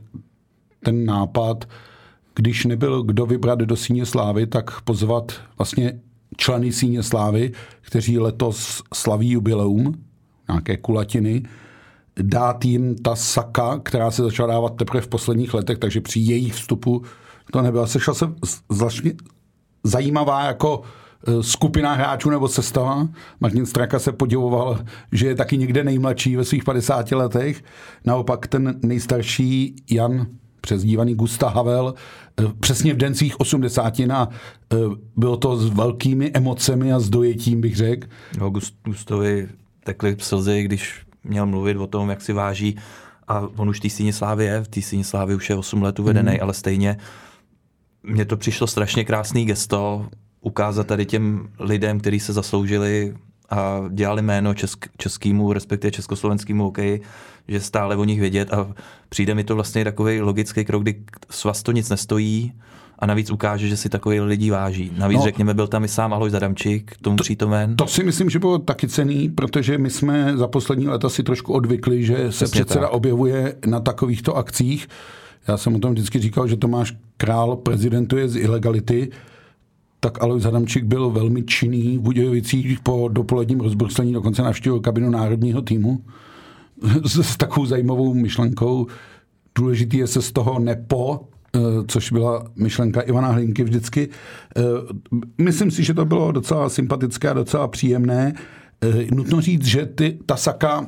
ten 0.85 1.05
nápad, 1.05 1.69
když 2.35 2.65
nebyl 2.65 3.03
kdo 3.03 3.27
vybrat 3.27 3.59
do 3.59 3.77
Síně 3.77 4.07
Slávy, 4.07 4.47
tak 4.47 4.81
pozvat 4.81 5.33
vlastně 5.59 6.01
členy 6.37 6.73
Síně 6.73 7.03
Slávy, 7.03 7.53
kteří 7.81 8.19
letos 8.19 8.83
slaví 8.95 9.31
jubileum, 9.31 9.95
nějaké 10.49 10.77
kulatiny, 10.77 11.43
dát 12.23 12.65
jim 12.65 12.95
ta 12.95 13.17
saka, 13.17 13.79
která 13.79 14.11
se 14.11 14.23
začala 14.23 14.55
dávat 14.55 14.77
teprve 14.77 15.01
v 15.01 15.09
posledních 15.09 15.55
letech, 15.55 15.79
takže 15.79 16.01
při 16.01 16.21
jejich 16.21 16.55
vstupu 16.55 17.03
to 17.53 17.63
nebylo. 17.63 17.87
Sešla 17.87 18.15
se 18.15 18.27
zvláštně 18.71 19.13
zajímavá 19.85 20.45
jako 20.45 20.83
eh, 20.83 21.43
skupina 21.43 21.95
hráčů 21.95 22.31
nebo 22.31 22.49
sestava. 22.49 23.09
Martin 23.41 23.67
Straka 23.67 23.99
se 23.99 24.13
podivoval, 24.13 24.79
že 25.13 25.27
je 25.27 25.35
taky 25.35 25.59
někde 25.59 25.85
nejmladší 25.85 26.37
ve 26.37 26.45
svých 26.45 26.65
50 26.65 27.13
letech. 27.13 27.65
Naopak 28.05 28.47
ten 28.47 28.81
nejstarší 28.83 29.77
Jan, 29.91 30.27
přezdívaný 30.61 31.15
Gusta 31.15 31.49
Havel, 31.49 31.95
přesně 32.61 32.95
v 32.95 32.97
den 32.97 33.15
svých 33.15 33.41
80 33.41 34.01
a 34.01 34.29
eh, 34.73 34.77
bylo 35.17 35.37
to 35.37 35.57
s 35.57 35.69
velkými 35.69 36.31
emocemi 36.35 36.93
a 36.93 37.01
s 37.01 37.11
dojetím, 37.11 37.61
bych 37.61 37.77
řekl. 37.77 38.09
No, 38.39 38.51
Gust- 38.51 38.75
Gustovi 38.85 39.49
tekly 39.85 40.17
slzy, 40.19 40.63
když 40.63 41.07
měl 41.25 41.47
mluvit 41.47 41.77
o 41.77 41.87
tom, 41.87 42.11
jak 42.11 42.23
si 42.23 42.33
váží 42.33 42.77
a 43.29 43.41
on 43.57 43.69
už 43.69 43.79
v 43.81 44.07
té 44.07 44.13
slávy 44.13 44.45
je, 44.45 44.63
v 44.63 44.69
té 44.69 44.83
síně 44.83 45.05
slávy 45.05 45.35
už 45.35 45.51
je 45.51 45.57
8 45.57 45.83
let 45.83 45.99
uvedený, 45.99 46.33
mm. 46.33 46.39
ale 46.43 46.55
stejně 46.55 46.97
mně 48.03 48.25
to 48.25 48.37
přišlo 48.37 48.67
strašně 48.67 49.05
krásný 49.05 49.45
gesto, 49.45 50.09
ukázat 50.41 50.87
tady 50.87 51.07
těm 51.07 51.49
lidem, 51.59 52.01
kteří 52.01 52.21
se 52.21 52.33
zasloužili 52.33 53.15
a 53.51 53.81
dělali 53.91 54.23
jméno 54.23 54.55
česk, 54.55 54.87
českýmu, 54.99 55.53
respektive 55.53 55.91
československému 55.91 56.65
hokeji, 56.65 57.01
že 57.49 57.61
stále 57.61 57.97
o 57.97 58.05
nich 58.05 58.21
vědět 58.21 58.53
a 58.53 58.73
přijde 59.09 59.35
mi 59.35 59.45
to 59.45 59.55
vlastně 59.55 59.85
takový 59.85 60.21
logický 60.21 60.65
krok, 60.65 60.83
kdy 60.83 61.03
s 61.31 61.45
vás 61.45 61.63
to 61.63 61.73
nic 61.73 61.89
nestojí 61.91 62.53
a 62.99 63.07
navíc 63.07 63.31
ukáže, 63.31 63.69
že 63.69 63.77
si 63.77 63.89
takový 63.89 64.21
lidí 64.21 64.51
váží. 64.51 64.93
Navíc 64.99 65.19
No. 65.19 65.25
řekněme, 65.25 65.55
byl 65.55 65.67
tam 65.69 65.85
i 65.85 65.89
sám 65.89 66.13
Aloj 66.15 66.31
Zadamčík, 66.31 66.97
tomu 67.03 67.17
to, 67.17 67.23
přítomen. 67.23 67.77
To 67.77 67.87
si 67.87 68.05
myslím, 68.05 68.31
že 68.31 68.39
bylo 68.39 68.59
taky 68.59 68.89
cený, 68.89 69.29
protože 69.29 69.79
my 69.79 69.91
jsme 69.91 70.33
za 70.37 70.49
poslední 70.49 70.89
léta 70.89 71.09
si 71.09 71.23
trošku 71.23 71.53
odvykli, 71.53 72.05
že 72.05 72.17
se 72.17 72.29
Přesně 72.29 72.47
předseda 72.65 72.81
tak. 72.87 72.93
objevuje 72.93 73.55
na 73.67 73.81
takovýchto 73.81 74.37
akcích. 74.37 74.89
Já 75.49 75.57
jsem 75.57 75.75
o 75.75 75.79
tom 75.79 75.93
vždycky 75.93 76.19
říkal, 76.19 76.49
že 76.49 76.57
Tomáš 76.57 76.95
Král 77.17 77.57
prezidentuje 77.57 78.29
z 78.29 78.37
ilegality, 78.37 79.11
tak 80.01 80.23
Alois 80.23 80.45
Adamčík 80.45 80.85
byl 80.85 81.11
velmi 81.11 81.43
činný 81.43 81.99
v 81.99 82.01
Budějovicích 82.01 82.81
po 82.81 83.09
dopoledním 83.13 83.61
rozbruslení, 83.61 84.13
dokonce 84.13 84.43
navštívil 84.43 84.81
kabinu 84.81 85.11
národního 85.11 85.63
týmu 85.63 86.05
s, 87.05 87.19
s 87.19 87.37
takovou 87.37 87.67
zajímavou 87.67 88.15
myšlenkou. 88.15 88.87
Důležitý 89.55 89.97
je 89.97 90.07
se 90.07 90.23
z 90.23 90.33
toho 90.33 90.59
nepo, 90.59 91.21
eh, 91.57 91.59
což 91.89 92.13
byla 92.13 92.45
myšlenka 92.57 93.01
Ivana 93.01 93.29
Hlinky 93.29 93.65
vždycky. 93.65 94.09
Eh, 94.57 94.63
Myslím 95.39 95.71
si, 95.71 95.85
že 95.85 95.95
to 95.95 96.05
bylo 96.05 96.33
docela 96.33 96.69
sympatické 96.69 97.29
a 97.29 97.35
docela 97.35 97.69
příjemné. 97.69 98.35
Eh, 98.83 99.15
Nutno 99.15 99.41
říct, 99.41 99.65
že 99.65 99.87
ty, 99.87 100.19
ta 100.27 100.37
saka 100.37 100.87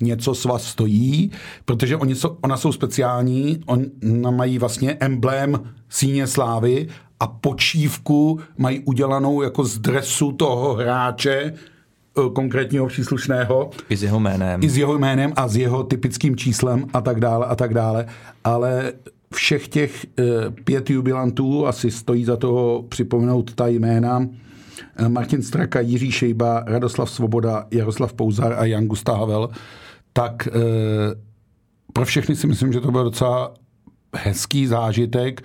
něco 0.00 0.34
s 0.34 0.44
vás 0.44 0.64
stojí, 0.64 1.30
protože 1.64 1.96
oni 1.96 2.14
jsou, 2.14 2.36
ona 2.40 2.56
jsou 2.56 2.72
speciální, 2.72 3.60
ona 3.66 4.30
mají 4.30 4.58
vlastně 4.58 4.96
emblém 5.00 5.60
síně 5.88 6.26
slávy 6.26 6.88
a 7.20 7.26
počívku 7.26 8.40
mají 8.58 8.80
udělanou 8.80 9.42
jako 9.42 9.64
z 9.64 9.78
dresu 9.78 10.32
toho 10.32 10.74
hráče, 10.74 11.52
eh, 12.18 12.22
konkrétního 12.34 12.86
příslušného, 12.86 13.70
I 13.88 13.96
s 13.96 14.02
jeho 14.02 14.20
jménem. 14.20 14.62
i 14.62 14.68
s 14.68 14.76
jeho 14.76 14.98
jménem 14.98 15.32
a 15.36 15.48
s 15.48 15.56
jeho 15.56 15.84
typickým 15.84 16.36
číslem 16.36 16.86
a 16.92 17.00
tak 17.00 17.20
dále 17.20 17.46
a 17.46 17.56
tak 17.56 17.74
dále. 17.74 18.06
Ale 18.44 18.92
všech 19.34 19.68
těch 19.68 20.06
eh, 20.18 20.22
pět 20.64 20.90
jubilantů, 20.90 21.66
asi 21.66 21.90
stojí 21.90 22.24
za 22.24 22.36
toho 22.36 22.82
připomenout 22.88 23.54
ta 23.54 23.66
jména, 23.66 24.26
eh, 24.96 25.08
Martin 25.08 25.42
Straka, 25.42 25.80
Jiří 25.80 26.10
Šejba, 26.10 26.64
Radoslav 26.66 27.10
Svoboda, 27.10 27.66
Jaroslav 27.70 28.12
Pouzar 28.12 28.52
a 28.52 28.64
Jan 28.64 28.86
Gustav 28.86 29.18
Havel, 29.18 29.48
tak 30.12 30.48
pro 31.92 32.04
všechny 32.04 32.36
si 32.36 32.46
myslím, 32.46 32.72
že 32.72 32.80
to 32.80 32.90
byl 32.90 33.04
docela 33.04 33.54
hezký 34.16 34.66
zážitek 34.66 35.42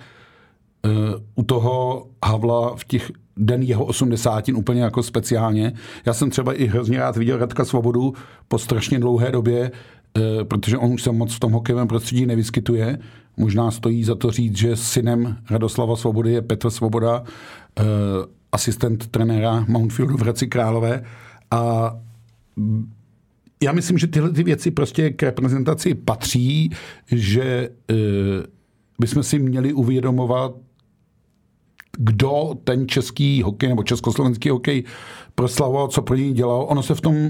u 1.34 1.42
toho 1.42 2.06
Havla 2.24 2.76
v 2.76 2.84
těch 2.84 3.10
den 3.40 3.62
jeho 3.62 3.84
80 3.84 4.48
úplně 4.54 4.82
jako 4.82 5.02
speciálně. 5.02 5.72
Já 6.06 6.14
jsem 6.14 6.30
třeba 6.30 6.52
i 6.52 6.66
hrozně 6.66 6.98
rád 6.98 7.16
viděl 7.16 7.38
Radka 7.38 7.64
Svobodu 7.64 8.14
po 8.48 8.58
strašně 8.58 8.98
dlouhé 8.98 9.32
době, 9.32 9.70
eh, 10.16 10.44
protože 10.44 10.78
on 10.78 10.92
už 10.92 11.02
se 11.02 11.12
moc 11.12 11.34
v 11.34 11.40
tom 11.40 11.52
hokejovém 11.52 11.88
prostředí 11.88 12.26
nevyskytuje. 12.26 12.98
Možná 13.36 13.70
stojí 13.70 14.04
za 14.04 14.14
to 14.14 14.30
říct, 14.30 14.56
že 14.56 14.76
synem 14.76 15.36
Radoslava 15.50 15.96
Svobody 15.96 16.32
je 16.32 16.42
Petr 16.42 16.70
Svoboda, 16.70 17.22
eh, 17.78 17.82
asistent 18.52 19.06
trenéra 19.06 19.64
Mountfieldu 19.68 20.16
v 20.16 20.20
Hradci 20.20 20.46
Králové. 20.46 21.02
A 21.50 21.92
já 23.62 23.72
myslím, 23.72 23.98
že 23.98 24.06
tyhle 24.06 24.30
ty 24.30 24.42
věci 24.42 24.70
prostě 24.70 25.10
k 25.10 25.22
reprezentaci 25.22 25.94
patří, 25.94 26.70
že 27.06 27.68
bychom 28.98 29.22
si 29.22 29.38
měli 29.38 29.72
uvědomovat, 29.72 30.52
kdo 32.02 32.54
ten 32.64 32.88
český 32.88 33.42
hokej 33.42 33.68
nebo 33.68 33.82
československý 33.82 34.48
hokej 34.48 34.84
proslavoval, 35.34 35.88
co 35.88 36.02
pro 36.02 36.16
něj 36.16 36.32
dělal. 36.32 36.66
Ono 36.68 36.82
se 36.82 36.94
v 36.94 37.00
tom 37.00 37.28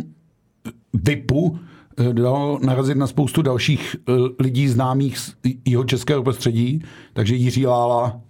VIPu 0.92 1.58
eh, 1.98 2.12
dalo 2.12 2.58
narazit 2.62 2.96
na 2.96 3.06
spoustu 3.06 3.42
dalších 3.42 3.96
eh, 3.96 4.12
lidí 4.38 4.68
známých 4.68 5.18
z 5.18 5.34
jeho 5.64 5.84
českého 5.84 6.22
prostředí, 6.22 6.82
takže 7.12 7.34
Jiří 7.34 7.66
Lála, 7.66 8.20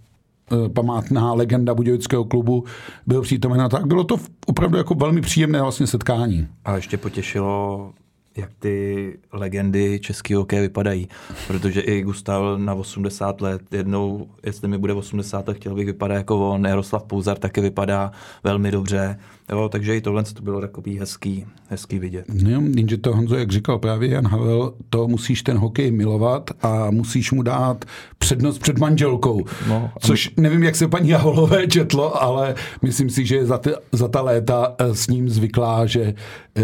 eh, 0.53 0.69
památná 0.69 1.33
legenda 1.33 1.75
Budějovického 1.75 2.25
klubu, 2.25 2.65
byl 3.07 3.23
přítomen 3.23 3.61
a 3.61 3.69
tak. 3.69 3.87
Bylo 3.87 4.05
to 4.05 4.17
opravdu 4.47 4.79
jako 4.79 4.95
velmi 4.95 5.21
příjemné 5.21 5.63
vlastně 5.63 5.87
setkání. 5.87 6.47
A 6.65 6.77
ještě 6.77 6.97
potěšilo, 6.97 7.93
jak 8.37 8.51
ty 8.59 9.19
legendy 9.33 10.01
českého 10.03 10.41
hokeje 10.41 10.63
vypadají. 10.63 11.09
Protože 11.47 11.81
i 11.81 12.03
Gustav 12.03 12.59
na 12.59 12.75
80 12.75 13.41
let, 13.41 13.63
jednou, 13.73 14.29
jestli 14.43 14.69
mi 14.69 14.79
bude 14.79 14.93
80, 14.93 15.45
tak 15.45 15.57
chtěl 15.57 15.75
bych 15.75 15.87
vypadat 15.87 16.15
jako 16.15 16.51
on. 16.51 16.65
Jaroslav 16.65 17.03
Pouzar 17.03 17.39
taky 17.39 17.61
vypadá 17.61 18.13
velmi 18.45 18.71
dobře. 18.71 19.19
Jo, 19.51 19.69
takže 19.69 19.97
i 19.97 20.01
tohle 20.01 20.25
to 20.25 20.43
bylo 20.43 20.61
takový 20.61 20.99
hezký, 20.99 21.47
hezký 21.69 21.99
vidět. 21.99 22.25
No, 22.43 22.51
jo, 22.51 22.61
jenže 22.77 22.99
to 22.99 23.17
Honzo, 23.17 23.37
jak 23.37 23.51
říkal 23.51 23.79
právě 23.79 24.11
Jan 24.11 24.27
Havel, 24.27 24.75
to 24.91 25.09
musíš 25.09 25.43
ten 25.43 25.59
hokej 25.59 25.91
milovat 25.91 26.51
a 26.63 26.91
musíš 26.91 27.33
mu 27.33 27.43
dát 27.43 27.85
přednost 28.19 28.59
před 28.59 28.79
manželkou. 28.79 29.45
No, 29.69 29.91
Což 30.01 30.31
nevím, 30.37 30.63
jak 30.63 30.77
se 30.77 30.89
paní 30.89 31.09
Jaholové 31.09 31.67
četlo, 31.67 32.23
ale 32.23 32.55
myslím 32.83 33.11
si, 33.11 33.27
že 33.27 33.47
za, 33.47 33.59
ty, 33.59 33.71
za 33.93 34.09
ta 34.09 34.23
léta 34.23 34.75
eh, 34.79 34.95
s 34.95 35.09
ním 35.09 35.29
zvyklá, 35.29 35.87
že 35.87 36.15
eh, 36.57 36.63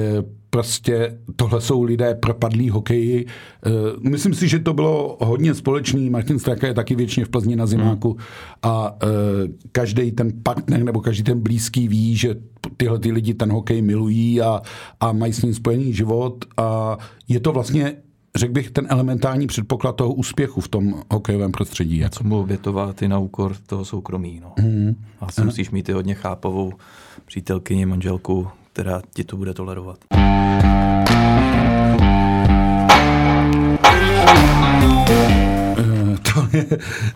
prostě 0.51 1.19
tohle 1.37 1.61
jsou 1.61 1.83
lidé 1.83 2.15
propadlí 2.15 2.71
hokeji. 2.71 3.27
Eh, 3.67 3.71
Myslím 4.11 4.35
si, 4.35 4.49
že 4.49 4.59
to 4.59 4.75
bylo 4.75 5.17
hodně 5.21 5.55
společný. 5.55 6.11
Martin 6.11 6.39
Straka 6.39 6.67
je 6.67 6.75
taky 6.75 6.95
většině 6.95 7.27
v 7.27 7.29
Plzni 7.29 7.57
na 7.57 7.67
zimáku 7.67 8.17
a 8.63 8.99
každý 9.73 10.13
ten 10.13 10.33
partner 10.43 10.85
nebo 10.85 11.01
každý 11.01 11.23
ten 11.23 11.41
blízký 11.41 11.89
ví, 11.89 12.17
že 12.17 12.37
tyhle 12.77 12.99
ty 12.99 13.13
lidi 13.13 13.35
ten 13.35 13.53
hokej 13.53 13.83
milují 13.83 14.41
a, 14.41 14.63
a 15.01 15.13
mají 15.13 15.33
s 15.33 15.43
ním 15.43 15.55
spojený 15.55 15.93
život 15.95 16.45
a 16.57 16.99
je 17.29 17.41
to 17.41 17.53
vlastně 17.53 17.97
řekl 18.37 18.53
bych, 18.53 18.71
ten 18.71 18.87
elementární 18.91 19.47
předpoklad 19.47 19.97
toho 19.97 20.15
úspěchu 20.15 20.61
v 20.61 20.69
tom 20.69 20.95
hokejovém 21.13 21.53
prostředí. 21.53 22.05
Co 22.11 22.25
mu 22.25 22.41
obětovat 22.41 23.03
i 23.03 23.09
na 23.09 23.19
úkor 23.19 23.57
toho 23.67 23.85
soukromí. 23.85 24.41
No. 24.43 24.53
Mm. 24.65 24.95
Asi 25.21 25.45
musíš 25.45 25.71
mít 25.71 25.89
i 25.89 25.93
hodně 25.93 26.15
chápavou 26.15 26.73
přítelkyni, 27.25 27.87
manželku, 27.87 28.49
která 28.77 29.03
ti 29.15 29.25
to 29.25 29.37
bude 29.37 29.55
tolerovat. 29.55 29.99
Eh, 30.12 30.19
to 36.35 36.57
je, 36.57 36.67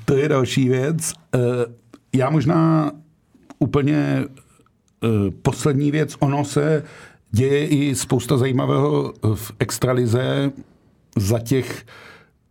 to 0.05 0.16
je 0.16 0.29
další 0.29 0.68
věc. 0.68 1.12
Eh, 1.35 1.38
já 2.14 2.31
možná 2.31 2.92
úplně 3.59 4.25
eh, 4.25 4.27
poslední 5.42 5.90
věc, 5.90 6.16
ono 6.20 6.44
se 6.44 6.83
děje 7.31 7.66
i 7.66 7.94
spousta 7.94 8.37
zajímavého 8.37 9.12
v 9.35 9.53
extralize 9.59 10.53
za 11.16 11.38
těch 11.38 11.87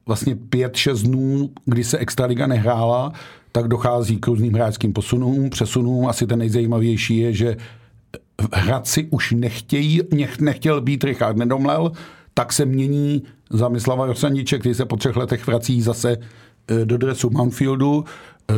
vlastně 0.05 0.35
pět, 0.35 0.75
šest 0.75 1.01
dnů, 1.01 1.49
kdy 1.65 1.83
se 1.83 1.97
Extraliga 1.97 2.47
nehrála, 2.47 3.13
tak 3.51 3.67
dochází 3.67 4.17
k 4.17 4.27
různým 4.27 4.53
hráčským 4.53 4.93
posunům, 4.93 5.49
přesunům. 5.49 6.07
Asi 6.07 6.27
ten 6.27 6.39
nejzajímavější 6.39 7.17
je, 7.17 7.33
že 7.33 7.57
Hradci 8.53 9.07
už 9.11 9.31
nechtějí, 9.31 10.01
nech, 10.13 10.39
nechtěl 10.39 10.81
být 10.81 11.03
Richard 11.03 11.37
Nedomlel, 11.37 11.91
tak 12.33 12.53
se 12.53 12.65
mění 12.65 13.23
za 13.49 13.69
Mislava 13.69 14.05
Rosandiče, 14.05 14.59
který 14.59 14.75
se 14.75 14.85
po 14.85 14.97
třech 14.97 15.15
letech 15.15 15.47
vrací 15.47 15.81
zase 15.81 16.17
eh, 16.67 16.85
do 16.85 16.97
dresu 16.97 17.29
Mountfieldu. 17.29 18.05
Eh, 18.51 18.53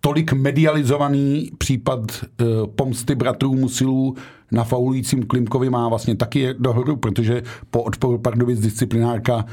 tolik 0.00 0.32
medializovaný 0.32 1.50
případ 1.58 2.00
eh, 2.24 2.44
pomsty 2.76 3.14
bratrů 3.14 3.54
Musilů 3.54 4.16
na 4.52 4.64
faulujícím 4.64 5.22
Klimkovi 5.22 5.70
má 5.70 5.88
vlastně 5.88 6.16
taky 6.16 6.54
dohodu, 6.58 6.96
protože 6.96 7.42
po 7.70 7.82
odporu 7.82 8.18
Pardubic 8.18 8.60
disciplinárka 8.60 9.44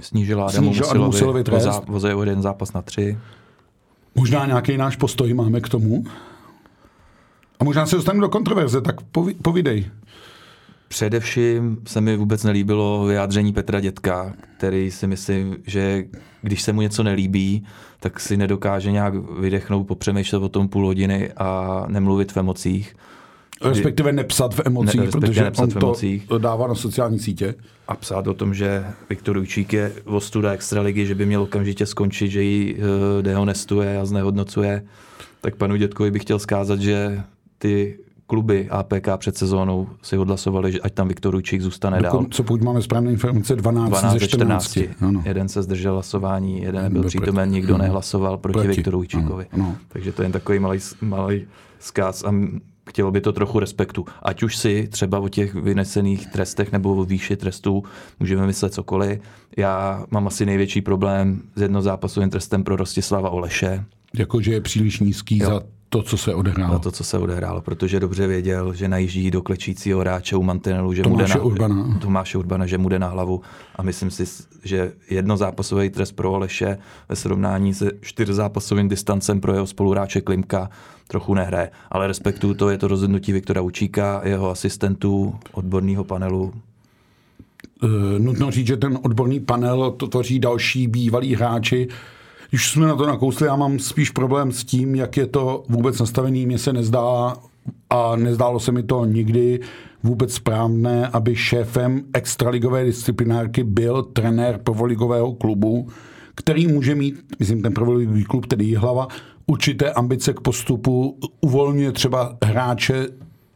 snížila 0.00 0.46
Adamu 0.46 0.68
Musilovi, 0.68 0.98
Musilovi 0.98 1.44
trest. 1.44 1.68
o 2.14 2.22
jeden 2.22 2.42
zápas 2.42 2.72
na 2.72 2.82
tři. 2.82 3.18
Možná 4.14 4.46
nějaký 4.46 4.76
náš 4.76 4.96
postoj 4.96 5.34
máme 5.34 5.60
k 5.60 5.68
tomu? 5.68 6.04
A 7.60 7.64
možná 7.64 7.86
se 7.86 7.96
dostanu 7.96 8.20
do 8.20 8.28
kontroverze, 8.28 8.80
tak 8.80 8.96
povídej. 9.42 9.90
Především 10.88 11.78
se 11.86 12.00
mi 12.00 12.16
vůbec 12.16 12.44
nelíbilo 12.44 13.04
vyjádření 13.04 13.52
Petra 13.52 13.80
Dětka, 13.80 14.34
který 14.56 14.90
si 14.90 15.06
myslím, 15.06 15.56
že 15.66 16.04
když 16.42 16.62
se 16.62 16.72
mu 16.72 16.80
něco 16.80 17.02
nelíbí, 17.02 17.64
tak 18.00 18.20
si 18.20 18.36
nedokáže 18.36 18.92
nějak 18.92 19.14
vydechnout, 19.40 19.86
popřemýšlet 19.86 20.42
o 20.42 20.48
tom 20.48 20.68
půl 20.68 20.86
hodiny 20.86 21.32
a 21.36 21.84
nemluvit 21.88 22.32
v 22.32 22.36
emocích. 22.36 22.94
Respektive 23.64 24.12
nepsat 24.12 24.54
v 24.54 24.60
emocích, 24.64 25.00
ne, 25.00 25.06
protože 25.06 25.44
nepsat 25.44 25.64
on 25.64 25.70
v 25.70 25.76
emocích. 25.76 26.26
to 26.26 26.38
dává 26.38 26.66
na 26.66 26.74
sociální 26.74 27.18
sítě. 27.18 27.54
A 27.88 27.96
psát 27.96 28.26
o 28.26 28.34
tom, 28.34 28.54
že 28.54 28.84
Viktor 29.10 29.36
Ujčík 29.36 29.72
je 29.72 29.92
ostuda 30.04 30.52
extraligy, 30.52 31.06
že 31.06 31.14
by 31.14 31.26
měl 31.26 31.42
okamžitě 31.42 31.86
skončit, 31.86 32.28
že 32.28 32.42
ji 32.42 32.74
uh, 32.74 32.82
dehonestuje 33.22 33.98
a 33.98 34.04
znehodnocuje. 34.04 34.84
Tak 35.40 35.56
panu 35.56 35.76
Dětkovi 35.76 36.10
bych 36.10 36.22
chtěl 36.22 36.38
zkázat, 36.38 36.80
že 36.80 37.22
ty 37.58 37.98
kluby 38.28 38.68
APK 38.70 39.08
před 39.16 39.36
sezónou 39.36 39.88
si 40.02 40.18
odhlasovali, 40.18 40.72
že 40.72 40.80
ať 40.80 40.94
tam 40.94 41.08
Viktor 41.08 41.34
Ujčík 41.34 41.60
zůstane 41.60 42.02
dál. 42.02 42.26
Co 42.30 42.42
pokud 42.42 42.62
máme 42.62 42.82
správné 42.82 43.12
informace, 43.12 43.56
12, 43.56 43.88
12 43.88 44.12
ze 44.12 44.28
14. 44.28 44.70
14. 44.70 45.02
Ano. 45.02 45.22
Jeden 45.24 45.48
se 45.48 45.62
zdržel 45.62 45.92
hlasování, 45.92 46.62
jeden 46.62 46.82
nebyl 46.82 47.02
přítomen, 47.02 47.50
nikdo 47.50 47.74
ano. 47.74 47.84
nehlasoval 47.84 48.38
proti 48.38 48.54
Pleti. 48.54 48.68
Viktoru 48.68 48.98
Ujčíkovi. 48.98 49.46
Ano. 49.52 49.64
Ano. 49.64 49.76
Takže 49.88 50.12
to 50.12 50.22
je 50.22 50.24
jen 50.24 50.32
takový 50.32 50.58
malý, 50.58 50.78
malý 51.00 51.46
zkaz 51.78 52.24
a 52.24 52.34
chtělo 52.88 53.10
by 53.10 53.20
to 53.20 53.32
trochu 53.32 53.58
respektu. 53.58 54.04
Ať 54.22 54.42
už 54.42 54.56
si 54.56 54.88
třeba 54.88 55.18
o 55.18 55.28
těch 55.28 55.54
vynesených 55.54 56.26
trestech 56.26 56.72
nebo 56.72 56.94
o 56.94 57.04
výši 57.04 57.36
trestů 57.36 57.82
můžeme 58.20 58.46
myslet 58.46 58.74
cokoliv. 58.74 59.20
Já 59.56 60.04
mám 60.10 60.26
asi 60.26 60.46
největší 60.46 60.80
problém 60.80 61.42
s 61.56 61.62
jednozápasovým 61.62 62.30
trestem 62.30 62.64
pro 62.64 62.76
Rostislava 62.76 63.30
Oleše. 63.30 63.84
Jakože 64.14 64.52
je 64.52 64.60
příliš 64.60 65.00
nízký 65.00 65.38
jo. 65.38 65.50
za 65.50 65.77
to, 65.88 66.02
co 66.02 66.16
se 66.16 66.34
odehrálo. 66.34 66.72
Na 66.72 66.78
to, 66.78 66.90
co 66.90 67.04
se 67.04 67.18
odehrálo, 67.18 67.60
protože 67.60 68.00
dobře 68.00 68.26
věděl, 68.26 68.74
že 68.74 68.88
najíždí 68.88 69.30
do 69.30 69.42
klečícího 69.42 70.00
hráče 70.00 70.36
u 70.36 70.42
mantinelu, 70.42 70.92
že 70.92 71.02
Tomáše 71.02 71.22
mu 71.22 71.28
jde 71.28 71.34
na, 71.34 71.44
Urbana. 71.44 71.98
Tomáše 72.00 72.38
Urbana, 72.38 72.66
že 72.66 72.78
mu 72.78 72.88
jde 72.88 72.98
na 72.98 73.08
hlavu 73.08 73.40
a 73.76 73.82
myslím 73.82 74.10
si, 74.10 74.24
že 74.64 74.92
jednozápasový 75.10 75.90
trest 75.90 76.12
pro 76.12 76.32
Oleše 76.32 76.78
ve 77.08 77.16
srovnání 77.16 77.74
se 77.74 77.90
čtyřzápasovým 78.00 78.88
distancem 78.88 79.40
pro 79.40 79.52
jeho 79.52 79.66
spoluhráče 79.66 80.20
Klimka 80.20 80.70
trochu 81.08 81.34
nehraje. 81.34 81.70
Ale 81.90 82.06
respektuju 82.06 82.54
to, 82.54 82.70
je 82.70 82.78
to 82.78 82.88
rozhodnutí 82.88 83.32
Viktora 83.32 83.60
Učíka, 83.60 84.20
jeho 84.24 84.50
asistentů, 84.50 85.34
odborného 85.52 86.04
panelu, 86.04 86.52
Uh, 87.82 88.18
nutno 88.18 88.50
říct, 88.50 88.66
že 88.66 88.76
ten 88.76 88.98
odborný 89.02 89.40
panel 89.40 89.90
to 89.90 90.06
tvoří 90.06 90.38
další 90.38 90.86
bývalí 90.86 91.34
hráči, 91.34 91.88
když 92.50 92.70
jsme 92.70 92.86
na 92.86 92.96
to 92.96 93.06
nakousli, 93.06 93.46
já 93.46 93.56
mám 93.56 93.78
spíš 93.78 94.10
problém 94.10 94.52
s 94.52 94.64
tím, 94.64 94.94
jak 94.94 95.16
je 95.16 95.26
to 95.26 95.64
vůbec 95.68 95.98
nastavený. 96.00 96.46
Mně 96.46 96.58
se 96.58 96.72
nezdá 96.72 97.36
a 97.90 98.16
nezdálo 98.16 98.60
se 98.60 98.72
mi 98.72 98.82
to 98.82 99.04
nikdy 99.04 99.60
vůbec 100.02 100.34
správné, 100.34 101.08
aby 101.08 101.36
šéfem 101.36 102.02
extraligové 102.12 102.84
disciplinárky 102.84 103.64
byl 103.64 104.02
trenér 104.02 104.60
prvoligového 104.64 105.32
klubu, 105.32 105.88
který 106.34 106.66
může 106.66 106.94
mít, 106.94 107.24
myslím, 107.38 107.62
ten 107.62 107.74
prvoligový 107.74 108.24
klub, 108.24 108.46
tedy 108.46 108.74
hlava, 108.74 109.08
určité 109.46 109.92
ambice 109.92 110.32
k 110.32 110.40
postupu, 110.40 111.18
uvolňuje 111.40 111.92
třeba 111.92 112.36
hráče 112.44 113.06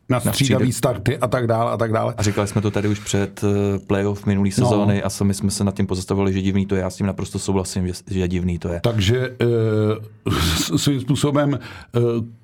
na 0.09 0.21
střídavý 0.21 0.73
starty 0.73 1.19
a 1.19 1.29
tak 1.29 1.47
dále 1.47 1.73
a 1.73 1.77
tak 1.77 1.93
dále. 1.93 2.15
A 2.17 2.23
říkali 2.23 2.49
jsme 2.49 2.61
to 2.61 2.71
tady 2.71 2.89
už 2.89 2.99
před 2.99 3.45
eh, 3.45 3.79
playoff 3.79 4.27
minulý 4.27 4.51
no. 4.59 4.67
sezóny 4.67 4.99
no. 4.99 5.07
a 5.07 5.11
sami 5.11 5.35
jsme 5.35 5.51
se 5.51 5.65
nad 5.65 5.75
tím 5.75 5.87
pozastavili, 5.87 6.33
že 6.33 6.43
divný 6.43 6.67
to 6.67 6.75
je. 6.75 6.81
Já 6.81 6.91
s 6.91 6.97
tím 6.97 7.07
naprosto 7.07 7.39
souhlasím, 7.39 7.87
že, 7.87 7.93
že 8.11 8.29
divný 8.29 8.59
to 8.59 8.69
je. 8.69 8.81
Takže 8.81 9.19
e, 9.19 10.79
svým 10.79 11.01
způsobem 11.01 11.55
e, 11.55 11.59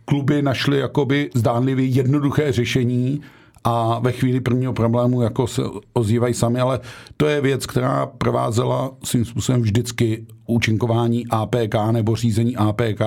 kluby 0.04 0.42
našly 0.42 0.78
jakoby 0.78 1.30
zdánlivě 1.34 1.86
jednoduché 1.86 2.52
řešení, 2.52 3.20
a 3.64 3.98
ve 3.98 4.12
chvíli 4.12 4.40
prvního 4.40 4.72
problému 4.72 5.22
jako 5.22 5.46
se 5.46 5.62
ozývají 5.92 6.34
sami, 6.34 6.60
ale 6.60 6.80
to 7.16 7.26
je 7.26 7.40
věc, 7.40 7.66
která 7.66 8.06
provázela 8.06 8.90
svým 9.04 9.24
způsobem 9.24 9.62
vždycky 9.62 10.26
účinkování 10.46 11.26
APK 11.26 11.74
nebo 11.90 12.16
řízení 12.16 12.56
APK. 12.56 13.00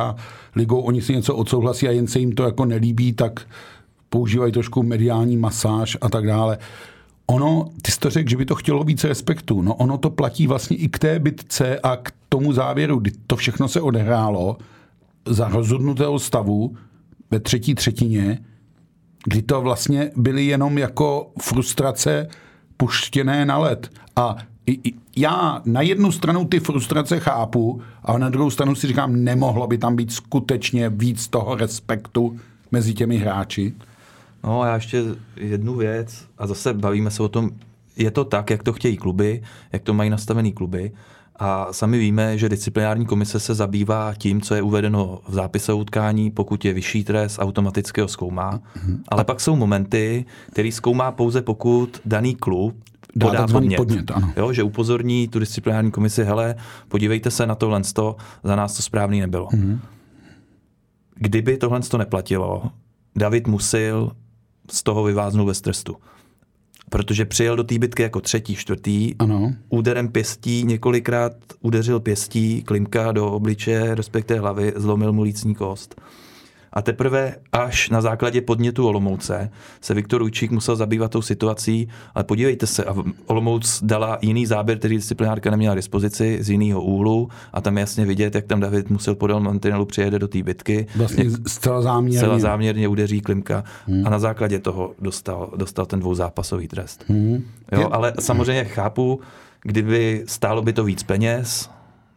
Ligou 0.56 0.82
oni 0.82 1.02
si 1.02 1.14
něco 1.14 1.36
odsouhlasí 1.36 1.88
a 1.88 1.92
jen 1.92 2.08
se 2.08 2.20
jim 2.20 2.32
to 2.32 2.44
jako 2.44 2.66
nelíbí, 2.66 3.14
tak 3.14 3.42
používají 4.14 4.52
trošku 4.52 4.84
mediální 4.84 5.38
masáž 5.38 5.98
a 6.02 6.10
tak 6.10 6.28
dále. 6.28 6.58
Ono, 7.28 7.70
ty 7.82 7.92
jsi 7.92 8.00
to 8.00 8.10
řekl, 8.10 8.30
že 8.30 8.38
by 8.38 8.46
to 8.46 8.56
chtělo 8.56 8.84
více 8.84 9.08
respektu. 9.08 9.62
No 9.62 9.76
ono 9.76 9.98
to 9.98 10.10
platí 10.10 10.48
vlastně 10.48 10.78
i 10.78 10.90
k 10.90 11.00
té 11.00 11.20
bitce 11.20 11.80
a 11.80 11.96
k 11.96 12.12
tomu 12.30 12.54
závěru, 12.54 13.00
kdy 13.00 13.12
to 13.28 13.36
všechno 13.36 13.68
se 13.68 13.82
odehrálo 13.82 14.58
za 15.26 15.48
rozhodnutého 15.48 16.20
stavu 16.20 16.76
ve 17.32 17.40
třetí 17.40 17.76
třetině, 17.76 18.40
kdy 19.26 19.42
to 19.42 19.62
vlastně 19.62 20.12
byly 20.16 20.46
jenom 20.46 20.78
jako 20.78 21.32
frustrace 21.42 22.28
puštěné 22.78 23.46
na 23.46 23.58
led. 23.58 23.90
A 24.16 24.36
já 25.18 25.62
na 25.66 25.82
jednu 25.82 26.12
stranu 26.12 26.46
ty 26.46 26.60
frustrace 26.60 27.20
chápu, 27.20 27.82
a 28.04 28.18
na 28.18 28.30
druhou 28.30 28.50
stranu 28.50 28.76
si 28.76 28.88
říkám, 28.88 29.24
nemohlo 29.24 29.68
by 29.68 29.78
tam 29.78 29.96
být 29.96 30.12
skutečně 30.12 30.90
víc 30.90 31.28
toho 31.28 31.56
respektu 31.56 32.38
mezi 32.72 32.94
těmi 32.94 33.18
hráči. 33.18 33.74
No 34.44 34.62
a 34.62 34.68
já 34.68 34.76
ještě 34.76 35.04
jednu 35.36 35.76
věc, 35.76 36.26
a 36.38 36.48
zase 36.48 36.74
bavíme 36.74 37.12
se 37.12 37.24
o 37.24 37.30
tom, 37.30 37.50
je 37.98 38.12
to 38.12 38.26
tak, 38.26 38.50
jak 38.50 38.64
to 38.64 38.74
chtějí 38.74 38.98
kluby, 38.98 39.42
jak 39.72 39.84
to 39.84 39.94
mají 39.94 40.10
nastavený 40.10 40.54
kluby. 40.54 40.92
A 41.36 41.74
sami 41.74 42.00
víme, 42.00 42.38
že 42.38 42.50
disciplinární 42.50 43.06
komise 43.06 43.40
se 43.40 43.56
zabývá 43.56 44.14
tím, 44.18 44.42
co 44.42 44.56
je 44.56 44.62
uvedeno 44.62 45.22
v 45.28 45.34
zápise 45.34 45.74
utkání, 45.74 46.32
pokud 46.32 46.66
je 46.66 46.74
vyšší 46.74 47.04
trest, 47.04 47.40
automaticky 47.40 48.02
ho 48.02 48.08
zkoumá. 48.08 48.58
Mm-hmm. 48.58 49.00
Ale 49.08 49.24
pak 49.24 49.42
jsou 49.42 49.56
momenty, 49.56 50.26
který 50.52 50.72
zkoumá 50.72 51.12
pouze 51.12 51.42
pokud 51.42 52.02
daný 52.06 52.36
klub 52.36 52.84
podá 53.20 53.48
podnět. 53.48 53.78
podnět 53.78 54.12
ano. 54.12 54.34
Jo, 54.38 54.54
že 54.54 54.64
upozorní 54.64 55.28
tu 55.28 55.40
disciplinární 55.40 55.92
komisi, 55.92 56.24
hele, 56.24 56.56
podívejte 56.88 57.32
se 57.32 57.48
na 57.48 57.56
tohle, 57.56 57.82
za 58.44 58.56
nás 58.56 58.78
to 58.78 58.84
správný 58.84 59.20
nebylo. 59.20 59.48
Mm-hmm. 59.48 59.80
Kdyby 61.16 61.58
tohle 61.58 61.80
to 61.80 61.98
neplatilo, 61.98 62.64
David 63.16 63.48
Musil 63.48 64.12
z 64.72 64.84
toho 64.84 65.04
vyváznul 65.04 65.46
ve 65.46 65.54
trestu. 65.54 65.96
Protože 66.90 67.26
přijel 67.26 67.56
do 67.56 67.64
té 67.64 67.80
bitky 67.80 68.04
jako 68.04 68.22
třetí, 68.22 68.56
čtvrtý, 68.56 69.16
ano. 69.20 69.54
úderem 69.70 70.08
pěstí 70.08 70.64
několikrát 70.64 71.34
udeřil 71.62 72.00
pěstí 72.00 72.64
Klimka 72.64 73.12
do 73.12 73.32
obliče, 73.32 73.96
respektive 73.96 74.40
hlavy, 74.40 74.74
zlomil 74.76 75.14
mu 75.14 75.22
lícní 75.22 75.56
kost. 75.56 76.02
A 76.74 76.82
teprve 76.82 77.36
až 77.52 77.90
na 77.90 78.02
základě 78.02 78.42
podnětu 78.42 78.88
Olomouce 78.88 79.52
se 79.82 79.94
Viktor 79.94 80.22
Ujčík 80.22 80.52
musel 80.52 80.76
zabývat 80.76 81.12
tou 81.12 81.22
situací, 81.22 81.88
ale 82.16 82.24
podívejte 82.24 82.68
se, 82.68 82.84
a 82.84 82.96
Olomouc 83.26 83.84
dala 83.84 84.18
jiný 84.22 84.46
záběr, 84.46 84.80
který 84.80 84.96
disciplinárka 84.96 85.52
neměla 85.52 85.76
dispozici 85.76 86.38
z 86.42 86.50
jiného 86.50 86.82
úhlu 86.82 87.30
a 87.54 87.62
tam 87.62 87.78
je 87.78 87.82
jasně 87.82 88.06
vidět, 88.06 88.36
jak 88.36 88.46
tam 88.46 88.60
David 88.60 88.90
musel 88.90 89.16
podal 89.16 89.40
mantinelu 89.40 89.86
přijede 89.86 90.20
do 90.20 90.28
té 90.28 90.44
bitky. 90.44 90.88
Vlastně 90.96 91.26
zcela 91.48 91.82
záměrně. 91.82 92.18
Zcela 92.18 92.40
záměrně 92.40 92.88
udeří 92.88 93.22
Klimka 93.22 93.64
hmm. 93.88 94.08
a 94.08 94.10
na 94.10 94.20
základě 94.20 94.60
toho 94.60 94.92
dostal, 95.00 95.54
dostal 95.56 95.86
ten 95.86 96.00
dvouzápasový 96.00 96.68
trest. 96.68 97.04
Hmm. 97.08 97.44
Jo, 97.72 97.90
ale 97.92 98.14
samozřejmě 98.20 98.64
chápu, 98.64 99.20
kdyby 99.64 100.24
stálo 100.28 100.62
by 100.62 100.74
to 100.74 100.84
víc 100.84 101.04
peněz, 101.04 101.70